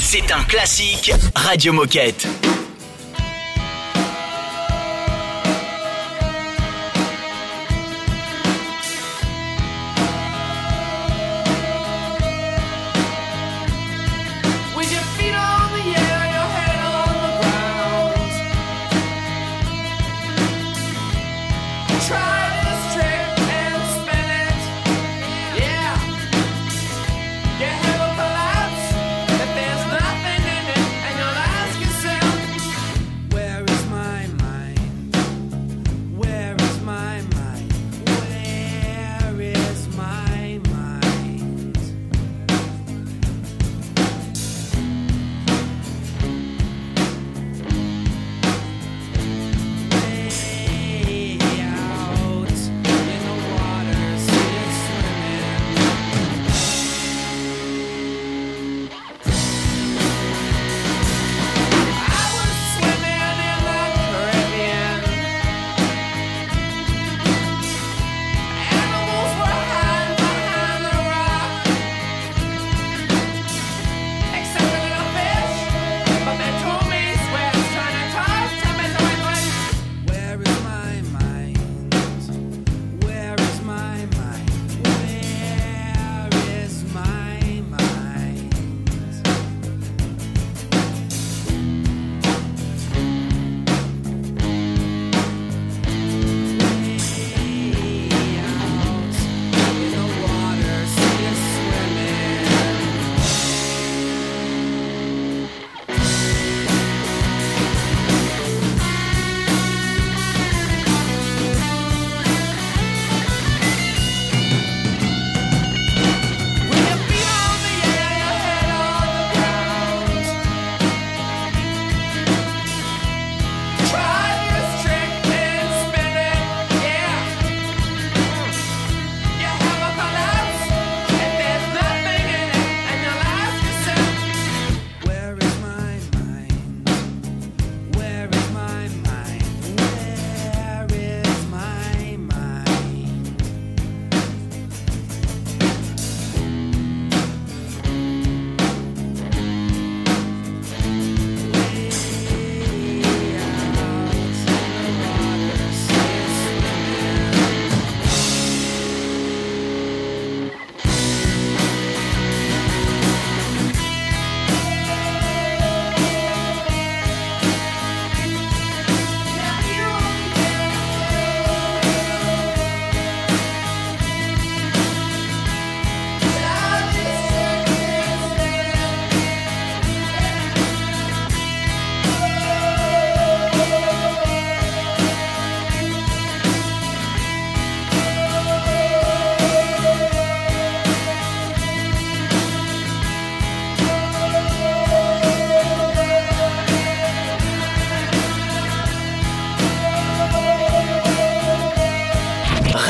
C'est 0.00 0.32
un 0.32 0.44
classique 0.44 1.12
Radio 1.34 1.72
Moquette. 1.72 2.26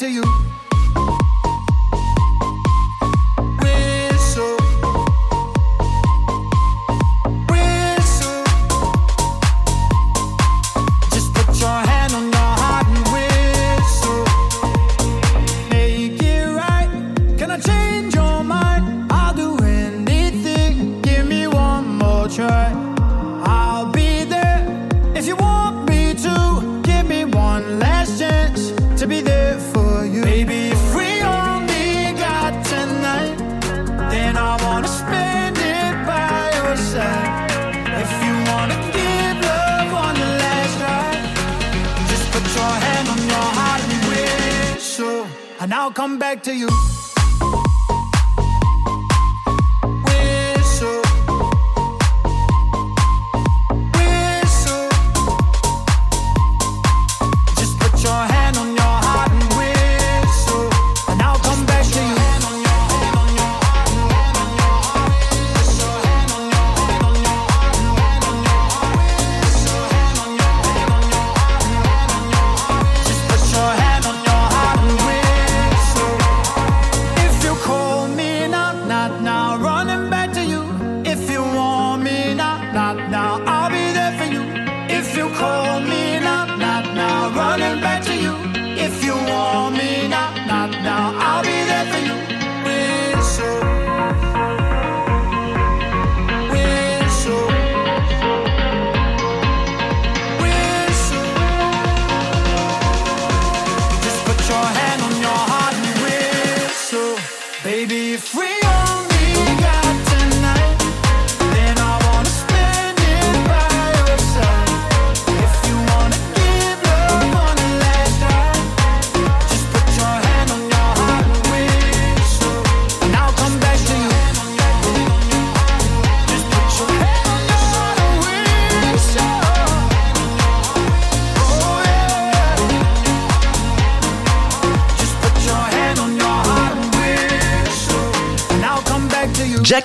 To 0.00 0.08
you. 0.08 0.49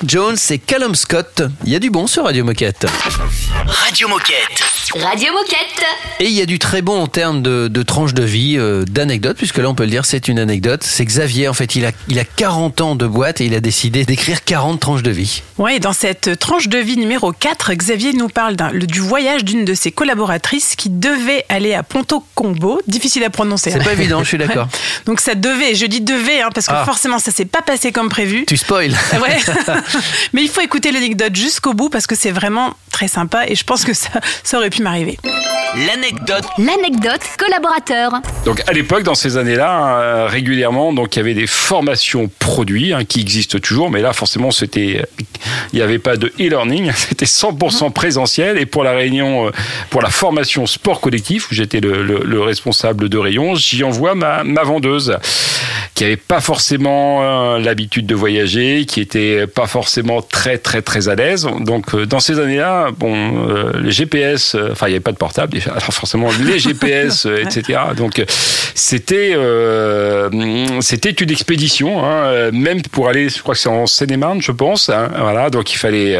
Jones 0.05 0.37
et 0.51 0.59
Callum 0.59 0.95
Scott. 0.95 1.43
Il 1.65 1.71
y 1.71 1.75
a 1.75 1.79
du 1.79 1.89
bon 1.89 2.07
sur 2.07 2.25
Radio 2.25 2.43
Moquette. 2.43 2.85
Radio 3.83 4.07
Moquette. 4.07 4.63
Radio 5.01 5.33
Moquette. 5.33 5.83
Et 6.19 6.25
il 6.25 6.31
y 6.31 6.41
a 6.41 6.45
du 6.45 6.59
très 6.59 6.81
bon 6.81 7.01
en 7.01 7.07
termes 7.07 7.41
de, 7.41 7.67
de 7.67 7.83
tranches 7.83 8.13
de 8.13 8.23
vie, 8.23 8.55
euh, 8.57 8.83
d'anecdotes, 8.85 9.37
puisque 9.37 9.57
là 9.57 9.69
on 9.69 9.75
peut 9.75 9.83
le 9.83 9.89
dire, 9.89 10.05
c'est 10.05 10.27
une 10.27 10.39
anecdote. 10.39 10.81
C'est 10.83 11.03
Xavier, 11.05 11.47
en 11.47 11.53
fait, 11.53 11.75
il 11.75 11.85
a, 11.85 11.91
il 12.07 12.17
a 12.19 12.23
40 12.23 12.81
ans 12.81 12.95
de 12.95 13.05
boîte 13.05 13.41
et 13.41 13.45
il 13.45 13.53
a 13.55 13.59
décidé 13.59 14.05
d'écrire 14.05 14.43
40 14.43 14.79
tranches 14.79 15.03
de 15.03 15.11
vie. 15.11 15.41
Ouais, 15.57 15.75
et 15.77 15.79
dans 15.79 15.93
cette 15.93 16.39
tranche 16.39 16.67
de 16.67 16.77
vie 16.77 16.97
numéro 16.97 17.31
4, 17.31 17.73
Xavier 17.73 18.13
nous 18.13 18.29
parle 18.29 18.55
le- 18.71 18.87
du 18.87 18.99
voyage 18.99 19.43
d'une 19.43 19.65
de 19.65 19.73
ses 19.73 19.91
collaboratrices 19.91 20.75
qui 20.75 20.89
devait 20.89 21.45
aller 21.49 21.73
à 21.73 21.83
Ponto 21.83 22.23
Combo. 22.35 22.81
Difficile 22.87 23.23
à 23.23 23.29
prononcer. 23.29 23.71
C'est 23.71 23.79
hein. 23.81 23.83
pas 23.83 23.93
évident, 23.93 24.23
je 24.23 24.29
suis 24.29 24.37
d'accord. 24.37 24.67
Donc 25.05 25.19
ça 25.19 25.35
devait, 25.35 25.75
je 25.75 25.85
dis 25.85 26.01
devait, 26.01 26.41
hein, 26.41 26.49
parce 26.53 26.67
que 26.67 26.73
Ah. 26.75 26.85
forcément 26.85 27.19
ça 27.19 27.31
s'est 27.31 27.45
pas 27.45 27.61
passé 27.61 27.91
comme 27.91 28.09
prévu. 28.09 28.45
Tu 28.45 28.57
spoil. 28.57 28.91
Ouais. 29.21 29.37
Mais 30.33 30.41
il 30.43 30.49
faut 30.49 30.61
écouter 30.61 30.91
l'anecdote 30.91 31.35
jusqu'au 31.35 31.73
bout 31.73 31.89
parce 31.89 32.07
que 32.07 32.15
c'est 32.15 32.31
vraiment 32.31 32.73
très 32.91 33.07
sympa 33.09 33.43
et 33.47 33.55
je 33.55 33.64
pense 33.65 33.83
que 33.83 33.93
ça, 33.93 34.09
ça 34.43 34.57
aurait 34.57 34.69
pu 34.69 34.81
m'arriver. 34.81 35.17
L'anecdote 35.87 36.45
L'anecdote 36.57 37.19
collaborateur. 37.37 38.11
Donc 38.45 38.61
à 38.65 38.71
l'époque, 38.71 39.03
dans 39.03 39.13
ces 39.15 39.35
années-là, 39.35 39.97
euh, 39.99 40.27
régulièrement, 40.27 40.93
donc 40.93 41.15
il 41.15 41.19
y 41.19 41.21
avait 41.21 41.33
des 41.33 41.47
formations 41.47 42.29
produits 42.39 42.93
hein, 42.93 43.03
qui 43.03 43.19
existent 43.19 43.59
toujours, 43.59 43.89
mais 43.89 44.01
là 44.01 44.13
forcément 44.13 44.51
c'était, 44.51 45.03
il 45.73 45.75
n'y 45.75 45.81
avait 45.81 45.99
pas 45.99 46.15
de 46.15 46.27
e-learning, 46.39 46.91
c'était 46.95 47.25
100% 47.25 47.91
présentiel. 47.91 48.57
Et 48.57 48.65
pour 48.65 48.85
la 48.85 48.91
réunion, 48.93 49.47
euh, 49.47 49.51
pour 49.89 50.01
la 50.01 50.09
formation 50.09 50.65
sport 50.65 51.01
collectif, 51.01 51.51
où 51.51 51.53
j'étais 51.53 51.81
le, 51.81 52.03
le- 52.03 52.23
le 52.23 52.41
responsable 52.41 53.09
de 53.09 53.17
rayon, 53.17 53.55
j'y 53.55 53.83
envoie 53.83 54.15
ma, 54.15 54.45
ma 54.45 54.63
vendeuse 54.63 55.17
qui 55.93 56.03
avait 56.03 56.17
pas 56.17 56.41
forcément 56.41 57.21
euh, 57.23 57.59
l'habitude 57.59 58.05
de 58.05 58.15
voyager, 58.15 58.85
qui 58.85 58.99
était 58.99 59.47
pas 59.47 59.65
forcément 59.65 60.21
très 60.21 60.57
très 60.57 60.81
très 60.81 61.07
à 61.07 61.15
l'aise. 61.15 61.47
Donc 61.61 61.93
euh, 61.95 62.05
dans 62.05 62.19
ces 62.19 62.39
années-là, 62.39 62.89
bon, 62.97 63.44
euh, 63.45 63.71
les 63.81 63.91
GPS, 63.91 64.55
euh, 64.55 64.69
enfin 64.71 64.87
il 64.87 64.91
n'y 64.91 64.95
avait 64.95 65.03
pas 65.03 65.11
de 65.11 65.17
portable 65.17 65.53
déjà, 65.53 65.71
alors 65.71 65.93
forcément 65.93 66.29
les 66.43 66.59
GPS, 66.59 67.25
etc. 67.41 67.79
Donc 67.95 68.19
euh, 68.19 68.25
c'était 68.73 69.35
c'était 70.81 71.11
une 71.11 71.31
expédition, 71.31 72.05
hein, 72.05 72.51
même 72.51 72.81
pour 72.81 73.07
aller, 73.07 73.29
je 73.29 73.41
crois 73.41 73.55
que 73.55 73.59
c'est 73.61 73.69
en 73.69 73.85
Seine-et-Marne, 73.85 74.41
je 74.41 74.51
pense. 74.51 74.89
hein, 74.89 75.09
voilà, 75.17 75.49
donc 75.49 75.73
il 75.73 75.77
fallait 75.77 76.19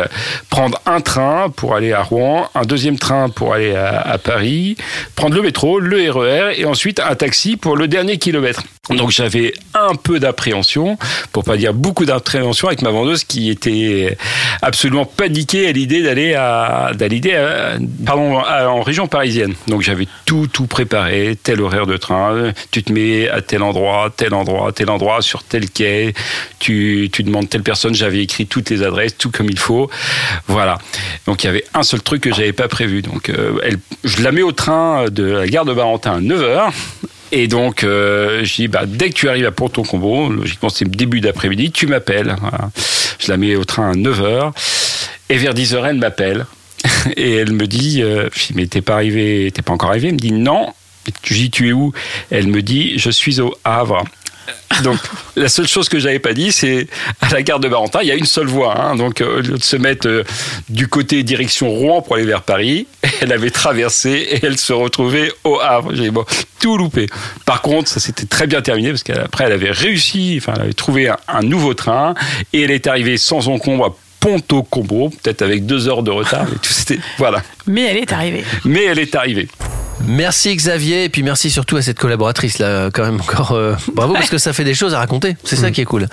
prendre 0.50 0.80
un 0.86 1.02
train 1.02 1.50
pour 1.50 1.76
aller 1.76 1.94
à 1.94 2.02
Rouen, 2.02 2.50
un 2.56 2.64
deuxième 2.64 2.98
train 2.98 3.30
pour 3.30 3.54
aller 3.54 3.76
à, 3.76 4.00
à 4.00 4.18
Paris, 4.18 4.78
prendre 5.16 5.36
le 5.36 5.42
métro, 5.42 5.80
le 5.80 6.12
RER 6.12 6.54
et 6.58 6.66
ensuite 6.66 7.00
un 7.00 7.16
taxi 7.16 7.58
pour 7.58 7.76
le 7.76 7.88
dernier 7.88 8.18
kilomètre. 8.18 8.64
Donc 8.90 9.10
j'avais 9.10 9.54
un 9.74 9.96
peu 9.96 10.20
d'appréhension, 10.20 10.98
pour 11.32 11.44
pas 11.44 11.58
dire 11.58 11.74
beaucoup 11.74 12.06
d'appréhension, 12.06 12.68
avec 12.68 12.82
ma 12.84 12.92
vendeuse 12.92 13.24
qui 13.24 13.50
était 13.50 14.18
absolument 14.62 15.06
paniquée 15.06 15.68
à 15.68 15.72
l'idée 15.72 16.04
d'aller 16.04 16.36
à 16.36 16.92
d'aller 16.94 17.34
à- 17.34 17.78
pardon 18.06 18.38
en 18.38 18.82
région 18.84 19.08
parisienne. 19.08 19.54
Donc 19.68 19.82
j'avais 19.82 20.08
tout 20.26 20.48
tout 20.48 20.68
préparé, 20.68 21.38
tel 21.42 21.62
horaire 21.62 21.88
de 21.88 21.98
train, 21.98 22.52
tu 22.72 22.84
te 22.84 22.94
mets 22.94 23.28
à 23.30 23.42
tel 23.42 23.64
endroit, 23.64 24.14
tel 24.16 24.34
endroit, 24.34 24.72
tel 24.72 24.90
endroit 24.90 25.22
sur 25.22 25.44
tel 25.44 25.70
quai, 25.70 26.14
tu 26.60 27.10
tu 27.12 27.24
demandes 27.24 27.50
telle 27.50 27.64
personne, 27.64 27.96
j'avais 27.96 28.22
écrit 28.22 28.46
toutes 28.46 28.70
les 28.70 28.84
adresses, 28.84 29.18
tout 29.18 29.32
comme 29.32 29.50
il 29.50 29.60
faut. 29.60 29.90
Voilà. 30.48 30.78
Donc 31.26 31.44
il 31.44 31.48
y 31.48 31.50
avait 31.50 31.66
un 31.74 31.84
seul 31.84 32.02
truc 32.02 32.22
que 32.22 32.34
j'avais 32.34 32.54
pas 32.54 32.68
prévu. 32.68 33.02
Donc 33.02 33.30
euh, 33.30 33.58
elle, 33.64 33.78
je 34.04 34.22
la 34.22 34.32
mets 34.32 34.44
au 34.44 34.52
train 34.52 35.06
de 35.10 35.24
la 35.24 35.48
gare 35.48 35.66
de 35.66 35.74
Barentin 35.74 36.18
à 36.18 36.20
9h. 36.20 36.72
Et 37.32 37.48
donc, 37.48 37.84
euh, 37.84 38.44
je 38.44 38.56
dis, 38.56 38.68
bah, 38.68 38.84
dès 38.86 39.10
que 39.10 39.16
tu 39.16 39.30
arrives 39.30 39.46
à 39.46 39.52
Ponton 39.52 39.84
Combo, 39.84 40.30
logiquement 40.30 40.70
c'est 40.70 40.90
début 40.90 41.22
d'après-midi, 41.22 41.72
tu 41.72 41.88
m'appelles. 41.88 42.36
Je 43.20 43.32
la 43.32 43.38
mets 43.38 43.56
au 43.56 43.66
train 43.66 43.92
à 43.92 43.94
9h. 43.94 44.52
Et 45.30 45.38
vers 45.38 45.54
10h, 45.54 45.86
elle 45.86 45.98
m'appelle. 45.98 46.46
Et 47.18 47.36
elle 47.36 47.52
me 47.52 47.68
dit, 47.68 48.02
euh, 48.04 48.30
je 48.34 48.48
dis, 48.48 48.54
mais 48.56 48.68
t'es 48.68 48.82
pas 48.82 48.96
arrivé, 48.96 49.52
t'es 49.54 49.62
pas 49.62 49.74
encore 49.74 49.90
arrivé? 49.90 50.10
Elle 50.10 50.16
me 50.16 50.20
dit 50.20 50.32
non. 50.32 50.74
Je 51.24 51.34
dis, 51.34 51.52
tu 51.52 51.70
es 51.70 51.72
où? 51.72 51.94
Elle 52.32 52.48
me 52.48 52.62
dit, 52.62 52.98
je 52.98 53.10
suis 53.10 53.40
au 53.40 53.56
Havre. 53.64 54.04
Donc, 54.84 54.98
la 55.36 55.48
seule 55.48 55.68
chose 55.68 55.88
que 55.90 56.00
j'avais 56.00 56.20
pas 56.20 56.34
dit, 56.34 56.52
c'est 56.52 56.88
à 57.22 57.30
la 57.30 57.42
gare 57.44 57.60
de 57.60 57.68
Barentin, 57.70 58.00
il 58.02 58.08
y 58.08 58.12
a 58.12 58.16
une 58.16 58.26
seule 58.26 58.48
voie. 58.48 58.78
hein. 58.80 58.96
donc, 58.96 59.22
euh, 59.22 59.38
au 59.38 59.42
lieu 59.42 59.58
de 59.58 59.64
se 59.64 59.76
mettre 59.78 60.08
euh, 60.08 60.24
du 60.70 60.88
côté 60.88 61.24
direction 61.24 61.70
Rouen 61.70 62.02
pour 62.02 62.16
aller 62.16 62.26
vers 62.26 62.42
Paris, 62.42 62.88
elle 63.22 63.32
avait 63.32 63.52
traversé 63.52 64.10
et 64.32 64.40
elle 64.46 64.58
se 64.58 64.74
retrouvait 64.74 65.32
au 65.44 65.60
Havre. 65.62 65.92
J'ai 65.94 66.04
dit, 66.04 66.10
bon, 66.10 66.26
tout 66.60 66.78
loupé. 66.78 67.08
Par 67.46 67.62
contre, 67.62 67.90
ça 67.90 68.00
s'était 68.00 68.26
très 68.26 68.48
bien 68.48 68.62
terminé 68.62 68.90
parce 68.90 69.04
qu'après, 69.04 69.46
elle 69.46 69.54
avait 69.54 69.72
réussi, 69.72 70.36
enfin, 70.42 70.54
elle 70.58 70.64
avait 70.64 70.74
trouvé 70.74 71.08
un, 71.08 71.18
un 71.28 71.42
nouveau 71.42 71.74
train 71.74 72.14
et 72.52 72.64
elle 72.64 72.72
est 72.72 72.88
arrivée 72.88 73.18
sans 73.18 73.48
encombre 73.48 73.86
à 73.86 73.96
Ponto 74.20 74.64
Combo, 74.64 75.10
peut-être 75.10 75.44
avec 75.44 75.66
deux 75.66 75.88
heures 75.88 76.02
de 76.04 76.12
retard. 76.12 76.46
Mais 76.52 76.58
tout, 76.58 76.74
c'était, 76.74 77.00
voilà. 77.18 77.44
Mais 77.68 77.84
elle 77.86 77.98
est 77.98 78.12
arrivée. 78.12 78.44
Mais 78.66 78.84
elle 78.86 79.00
est 79.00 79.16
arrivée. 79.16 79.48
Merci 80.04 80.56
Xavier 80.56 81.06
et 81.06 81.10
puis 81.10 81.24
merci 81.24 81.50
surtout 81.50 81.78
à 81.78 81.82
cette 81.82 81.98
collaboratrice 81.98 82.60
là 82.60 82.90
quand 82.94 83.04
même 83.04 83.20
encore 83.22 83.54
euh, 83.54 83.76
bravo 83.94 84.14
parce 84.14 84.30
que 84.30 84.38
ça 84.38 84.54
fait 84.54 84.64
des 84.64 84.74
choses 84.74 84.94
à 84.94 85.00
raconter. 85.00 85.36
C'est 85.44 85.56
ça 85.56 85.72
qui 85.72 85.82
est 85.82 85.86
cool. 85.86 86.08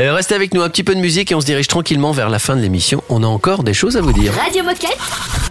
Euh, 0.00 0.12
restez 0.14 0.34
avec 0.34 0.54
nous 0.54 0.62
un 0.62 0.68
petit 0.68 0.84
peu 0.84 0.94
de 0.94 1.00
musique 1.00 1.32
et 1.32 1.34
on 1.34 1.40
se 1.40 1.46
dirige 1.46 1.68
tranquillement 1.68 2.12
vers 2.12 2.28
la 2.28 2.38
fin 2.38 2.56
de 2.56 2.60
l'émission. 2.60 3.02
On 3.08 3.22
a 3.22 3.26
encore 3.26 3.62
des 3.64 3.74
choses 3.74 3.96
à 3.96 4.00
vous 4.00 4.12
dire. 4.12 4.32
Radio 4.34 4.64
Moquette. 4.64 4.98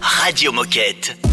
Radio 0.02 0.52
Moquette. 0.52 1.29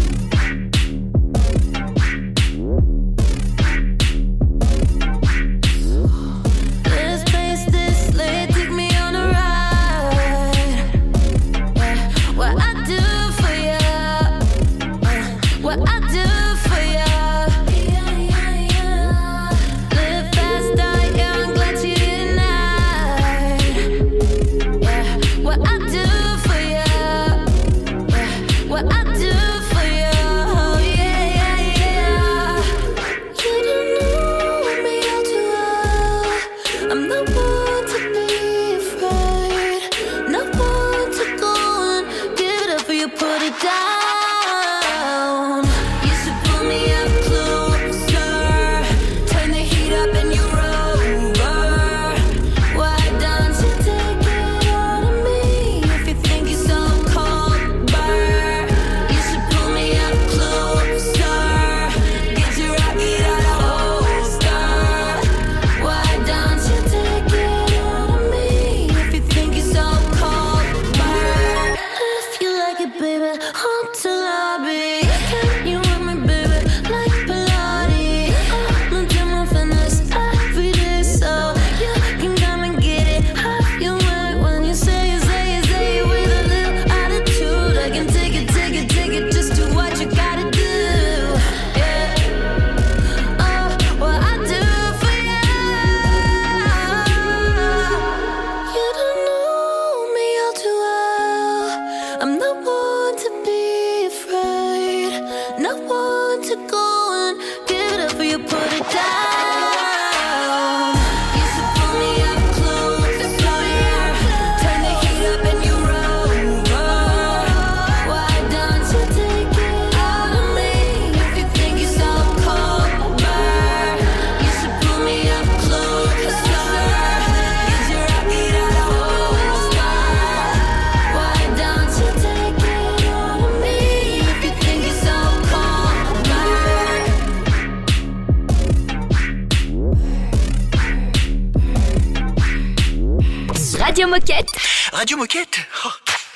Radio 144.98 145.16
Moquette 145.16 145.60
Oh, 145.84 145.90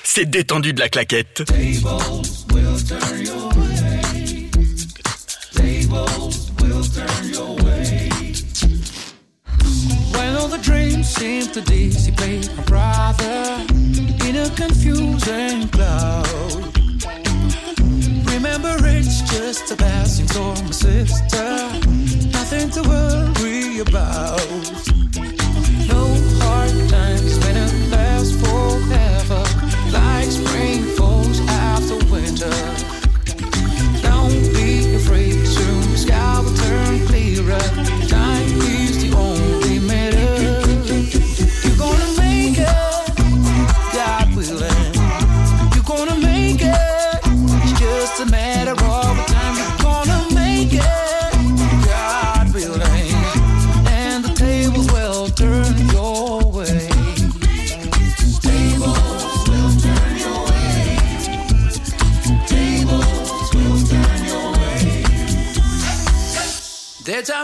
C'est 0.04 0.30
détendu 0.30 0.72
de 0.72 0.78
la 0.78 0.88
claquette. 0.88 1.42
When 10.12 10.36
all 10.36 10.46
the 10.46 10.60
dreams 10.62 11.08
seem 11.08 11.48
to 11.48 11.60
dissipate, 11.60 12.48
my 12.56 12.62
brother, 12.62 13.66
in 14.28 14.36
a 14.36 14.48
confusing 14.50 15.68
cloud. 15.70 16.22
Remember, 18.30 18.76
it's 18.86 19.22
just 19.22 19.72
a 19.72 19.76
passing 19.76 20.28
storm, 20.28 20.64
my 20.66 20.70
sister. 20.70 21.68
Nothing 22.30 22.70
to 22.70 22.82
worry 22.88 23.80
about. 23.80 24.40
No 25.88 26.21
hard 26.52 26.88
times 26.88 27.38
when 27.44 27.56
it 27.56 27.72
lasts 27.90 28.34
forever, 28.42 29.42
like 29.90 30.30
spring 30.30 30.91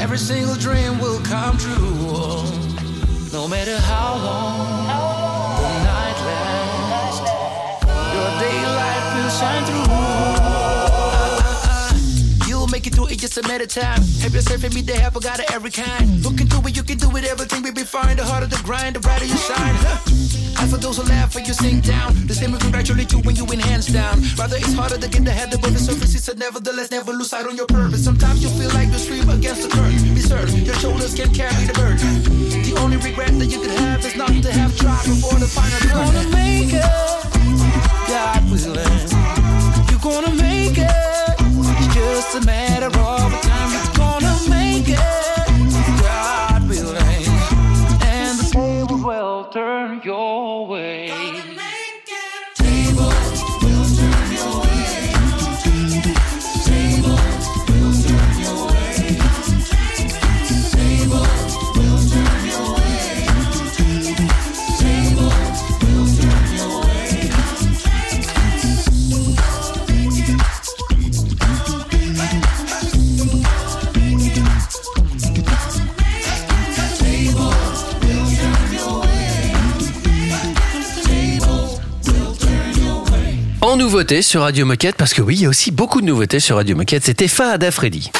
Every 0.00 0.18
single 0.18 0.54
dream 0.54 1.00
will 1.00 1.18
come 1.20 1.56
true. 1.58 2.44
No 3.32 3.48
matter 3.48 3.76
how 3.76 4.16
long 4.16 4.49
make 13.30 13.36
it 13.36 13.42
through 13.42 13.44
a 13.44 13.52
matter 13.52 13.64
of 13.64 13.70
time. 13.70 14.02
Have 14.22 14.34
yourself 14.34 14.64
and 14.64 14.74
me 14.74 14.82
the 14.82 14.94
help, 14.94 15.16
I 15.16 15.20
got 15.20 15.40
it 15.40 15.50
every 15.52 15.70
kind. 15.70 16.24
Looking 16.24 16.46
through 16.46 16.68
it, 16.68 16.76
you 16.76 16.82
can 16.82 16.98
do 16.98 17.16
it, 17.16 17.24
everything 17.24 17.62
will 17.62 17.72
be 17.72 17.84
fine. 17.84 18.16
The 18.16 18.24
harder 18.24 18.46
the 18.46 18.60
grind, 18.64 18.96
the 18.96 19.00
brighter 19.00 19.24
you 19.24 19.36
shine. 19.36 19.74
Huh. 19.86 19.98
And 20.60 20.70
for 20.70 20.76
those 20.76 20.96
who 20.98 21.04
laugh 21.04 21.34
when 21.34 21.44
you 21.44 21.54
sink 21.54 21.84
down, 21.84 22.14
the 22.26 22.34
same 22.34 22.52
will 22.52 22.58
congratulate 22.58 23.12
you 23.12 23.20
when 23.20 23.36
you 23.36 23.44
win 23.44 23.60
hands 23.60 23.86
down. 23.86 24.20
Rather, 24.36 24.56
it's 24.56 24.74
harder 24.74 24.98
to 24.98 25.08
get 25.08 25.24
the 25.24 25.30
head 25.30 25.54
above 25.54 25.72
the 25.72 25.78
surface. 25.78 26.14
It's 26.14 26.28
a 26.28 26.34
nevertheless, 26.34 26.90
never 26.90 27.12
lose 27.12 27.30
sight 27.30 27.46
on 27.46 27.56
your 27.56 27.66
purpose. 27.66 28.04
Sometimes 28.04 28.42
you 28.42 28.50
feel 28.50 28.70
like 28.74 28.88
you 28.88 28.98
stream 28.98 29.28
against 29.28 29.62
the 29.62 29.68
current. 29.68 29.96
Be 30.14 30.20
certain 30.20 30.64
your 30.64 30.74
shoulders 30.76 31.14
can 31.14 31.32
carry 31.32 31.64
the 31.64 31.74
burden. 31.74 32.22
The 32.62 32.74
only 32.80 32.96
regret 32.98 33.38
that 33.38 33.46
you 33.46 33.60
could 33.60 33.76
have 33.78 34.04
is 34.04 34.16
not 34.16 34.28
to 34.28 34.52
have 34.52 34.76
tried 34.76 35.04
before 35.06 35.38
the 35.38 35.46
final 35.46 35.78
turn. 35.80 36.12
Gonna 36.12 36.28
make 36.34 36.72
it, 36.74 36.84
God 38.08 38.42
willing. 38.50 39.06
You're 39.88 40.02
gonna 40.02 40.34
make 40.34 40.76
it. 40.76 41.20
It's 41.80 41.94
just 41.94 42.36
a 42.36 42.40
matter 42.44 42.79
Sur 84.22 84.40
Radio 84.40 84.64
Moquette, 84.64 84.96
parce 84.96 85.12
que 85.12 85.20
oui, 85.20 85.34
il 85.36 85.42
y 85.42 85.46
a 85.46 85.50
aussi 85.50 85.70
beaucoup 85.70 86.00
de 86.00 86.06
nouveautés 86.06 86.40
sur 86.40 86.56
Radio 86.56 86.74
Moquette. 86.74 87.04
C'était 87.04 87.28
Fahad 87.28 87.70
Freddy. 87.70 88.10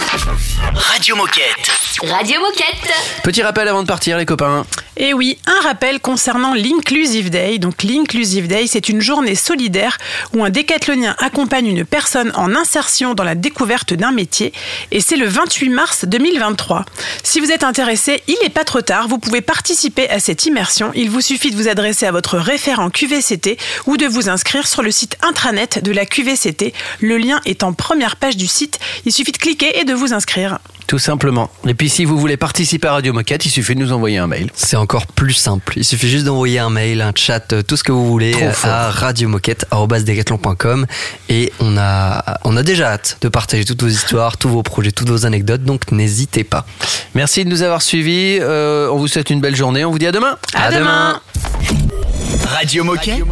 Radio 0.74 1.16
Moquette. 1.16 1.70
Radio 2.02 2.38
Moquette. 2.38 2.92
Petit 3.22 3.42
rappel 3.42 3.66
avant 3.66 3.80
de 3.80 3.86
partir, 3.86 4.18
les 4.18 4.26
copains. 4.26 4.66
Et 5.02 5.14
oui, 5.14 5.38
un 5.46 5.66
rappel 5.66 5.98
concernant 5.98 6.52
l'Inclusive 6.52 7.30
Day. 7.30 7.58
Donc 7.58 7.84
l'Inclusive 7.84 8.48
Day, 8.48 8.66
c'est 8.66 8.90
une 8.90 9.00
journée 9.00 9.34
solidaire 9.34 9.96
où 10.34 10.44
un 10.44 10.50
décathlonien 10.50 11.16
accompagne 11.18 11.68
une 11.68 11.86
personne 11.86 12.30
en 12.34 12.54
insertion 12.54 13.14
dans 13.14 13.24
la 13.24 13.34
découverte 13.34 13.94
d'un 13.94 14.12
métier. 14.12 14.52
Et 14.90 15.00
c'est 15.00 15.16
le 15.16 15.26
28 15.26 15.70
mars 15.70 16.04
2023. 16.04 16.84
Si 17.22 17.40
vous 17.40 17.50
êtes 17.50 17.64
intéressé, 17.64 18.22
il 18.28 18.36
n'est 18.42 18.50
pas 18.50 18.64
trop 18.64 18.82
tard. 18.82 19.08
Vous 19.08 19.16
pouvez 19.16 19.40
participer 19.40 20.06
à 20.10 20.20
cette 20.20 20.44
immersion. 20.44 20.92
Il 20.94 21.08
vous 21.08 21.22
suffit 21.22 21.50
de 21.50 21.56
vous 21.56 21.68
adresser 21.68 22.04
à 22.04 22.12
votre 22.12 22.36
référent 22.36 22.90
QVCT 22.90 23.56
ou 23.86 23.96
de 23.96 24.04
vous 24.04 24.28
inscrire 24.28 24.68
sur 24.68 24.82
le 24.82 24.90
site 24.90 25.16
intranet 25.22 25.82
de 25.82 25.92
la 25.92 26.04
QVCT. 26.04 26.74
Le 27.00 27.16
lien 27.16 27.40
est 27.46 27.62
en 27.62 27.72
première 27.72 28.16
page 28.16 28.36
du 28.36 28.46
site. 28.46 28.78
Il 29.06 29.12
suffit 29.12 29.32
de 29.32 29.38
cliquer 29.38 29.80
et 29.80 29.84
de 29.84 29.94
vous 29.94 30.12
inscrire. 30.12 30.58
Tout 30.90 30.98
simplement. 30.98 31.48
Et 31.68 31.74
puis 31.74 31.88
si 31.88 32.04
vous 32.04 32.18
voulez 32.18 32.36
participer 32.36 32.88
à 32.88 32.94
Radio 32.94 33.12
Moquette, 33.12 33.46
il 33.46 33.50
suffit 33.50 33.76
de 33.76 33.80
nous 33.80 33.92
envoyer 33.92 34.18
un 34.18 34.26
mail. 34.26 34.50
C'est 34.54 34.74
encore 34.74 35.06
plus 35.06 35.34
simple. 35.34 35.74
Il 35.76 35.84
suffit 35.84 36.08
juste 36.08 36.24
d'envoyer 36.24 36.58
un 36.58 36.68
mail, 36.68 37.00
un 37.00 37.12
chat, 37.14 37.52
euh, 37.52 37.62
tout 37.62 37.76
ce 37.76 37.84
que 37.84 37.92
vous 37.92 38.08
voulez 38.08 38.32
fort. 38.32 38.68
à 38.68 38.90
radiomoquette.com 38.90 40.86
et 41.28 41.52
on 41.60 41.76
a, 41.78 42.40
on 42.42 42.56
a 42.56 42.64
déjà 42.64 42.90
hâte 42.90 43.18
de 43.20 43.28
partager 43.28 43.64
toutes 43.64 43.84
vos 43.84 43.88
histoires, 43.88 44.36
tous 44.36 44.48
vos 44.48 44.64
projets, 44.64 44.90
toutes 44.90 45.10
vos 45.10 45.26
anecdotes, 45.26 45.62
donc 45.62 45.92
n'hésitez 45.92 46.42
pas. 46.42 46.66
Merci 47.14 47.44
de 47.44 47.50
nous 47.50 47.62
avoir 47.62 47.82
suivis. 47.82 48.38
Euh, 48.40 48.90
on 48.90 48.96
vous 48.96 49.06
souhaite 49.06 49.30
une 49.30 49.40
belle 49.40 49.54
journée. 49.54 49.84
On 49.84 49.92
vous 49.92 50.00
dit 50.00 50.08
à 50.08 50.12
demain. 50.12 50.38
À, 50.54 50.72
demain. 50.72 51.20
Radio 52.46 52.82
Moquette. 52.82 53.22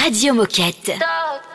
Radio 0.00 0.32
Moquette. 0.32 0.90
Hey, 0.90 1.51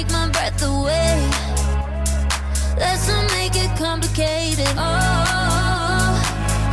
take 0.00 0.12
my 0.12 0.28
breath 0.30 0.62
away. 0.62 1.28
Let's 2.78 3.08
not 3.08 3.28
make 3.32 3.56
it 3.56 3.76
complicated. 3.76 4.68
Oh, 4.76 6.14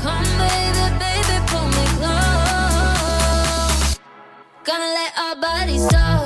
come 0.02 0.24
baby, 0.44 0.86
baby, 1.04 1.38
pull 1.48 1.68
me 1.78 1.86
close. 1.98 3.98
Gonna 4.64 4.92
let 5.00 5.12
our 5.18 5.36
bodies 5.36 5.88
talk. 5.88 6.17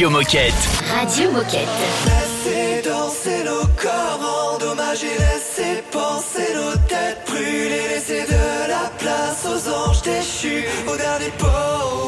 Radio 0.00 0.18
Moquette. 0.18 0.54
Radio 0.94 1.30
Moquette. 1.30 1.68
Laissez 2.06 2.80
danser 2.88 3.44
nos 3.44 3.66
corps, 3.76 4.54
endommager, 4.54 5.10
laissez 5.18 5.82
penser 5.92 6.54
nos 6.54 6.74
têtes 6.88 7.18
brûlées, 7.26 7.86
laissez 7.90 8.22
de 8.22 8.68
la 8.70 8.88
place 8.96 9.44
aux 9.44 9.68
anges 9.68 10.00
déchus, 10.00 10.64
aux 10.88 10.96
derniers 10.96 11.32
poètes 11.36 11.99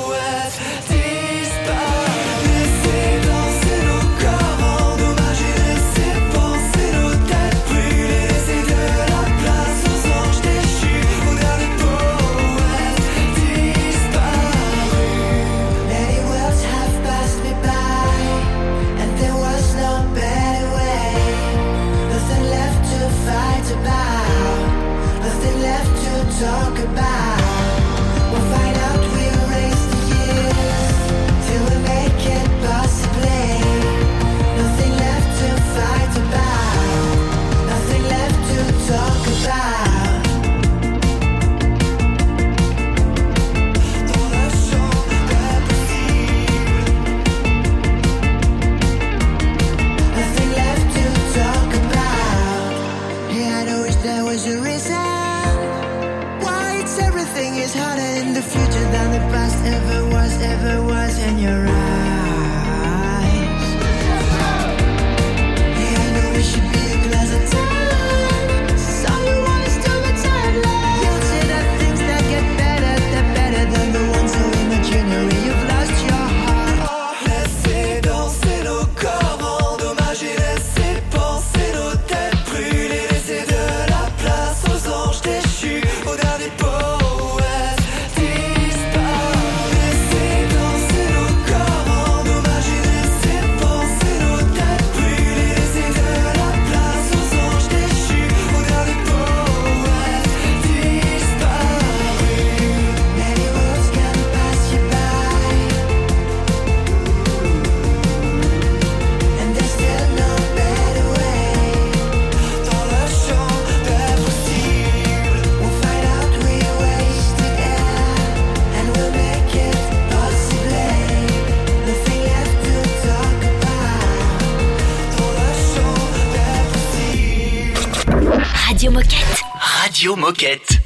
Moquette. 130.33 130.82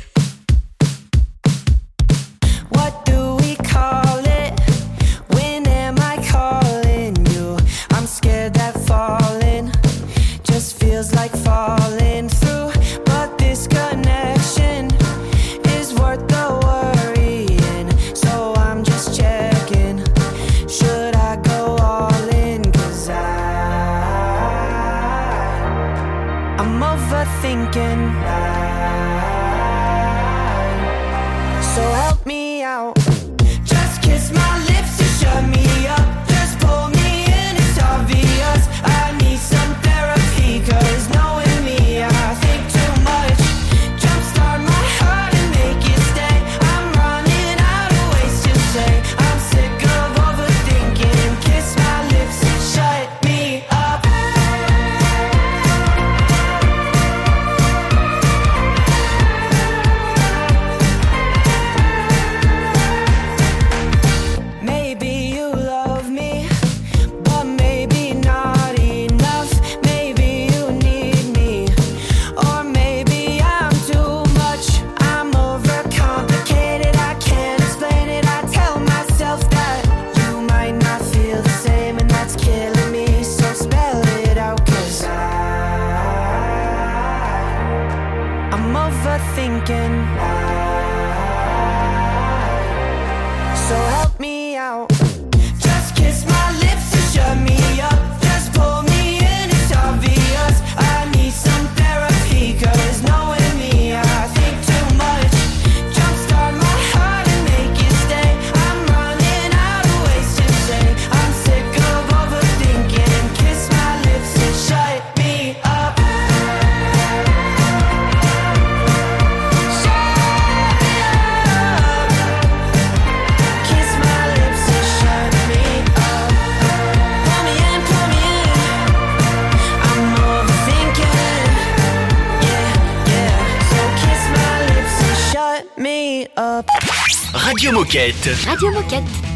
Moquette. 137.97 138.29
Radio 138.45 138.71
Moquette. 138.73 139.36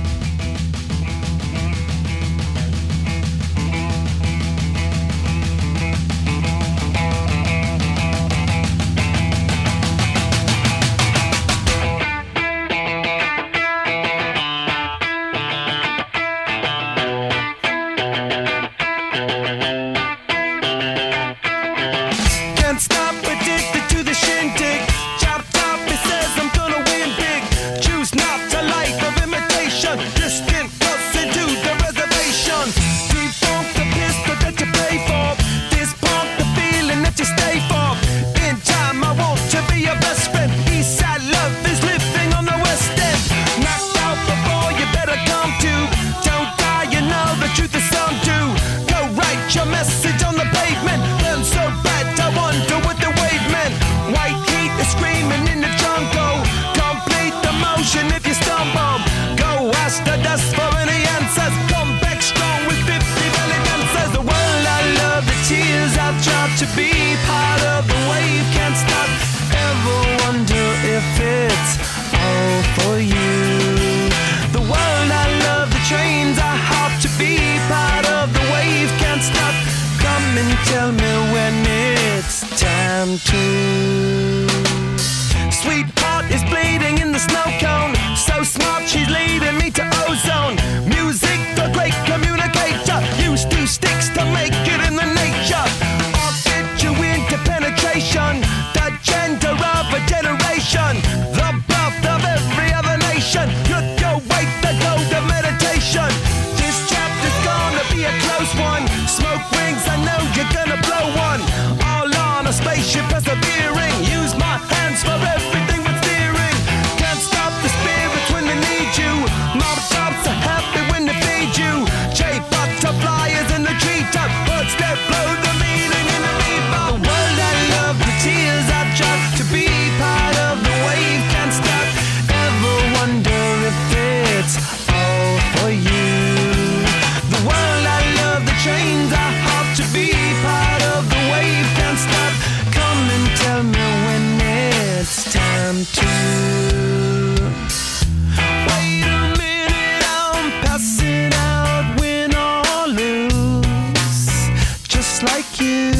like 155.22 155.60
you. 155.60 155.99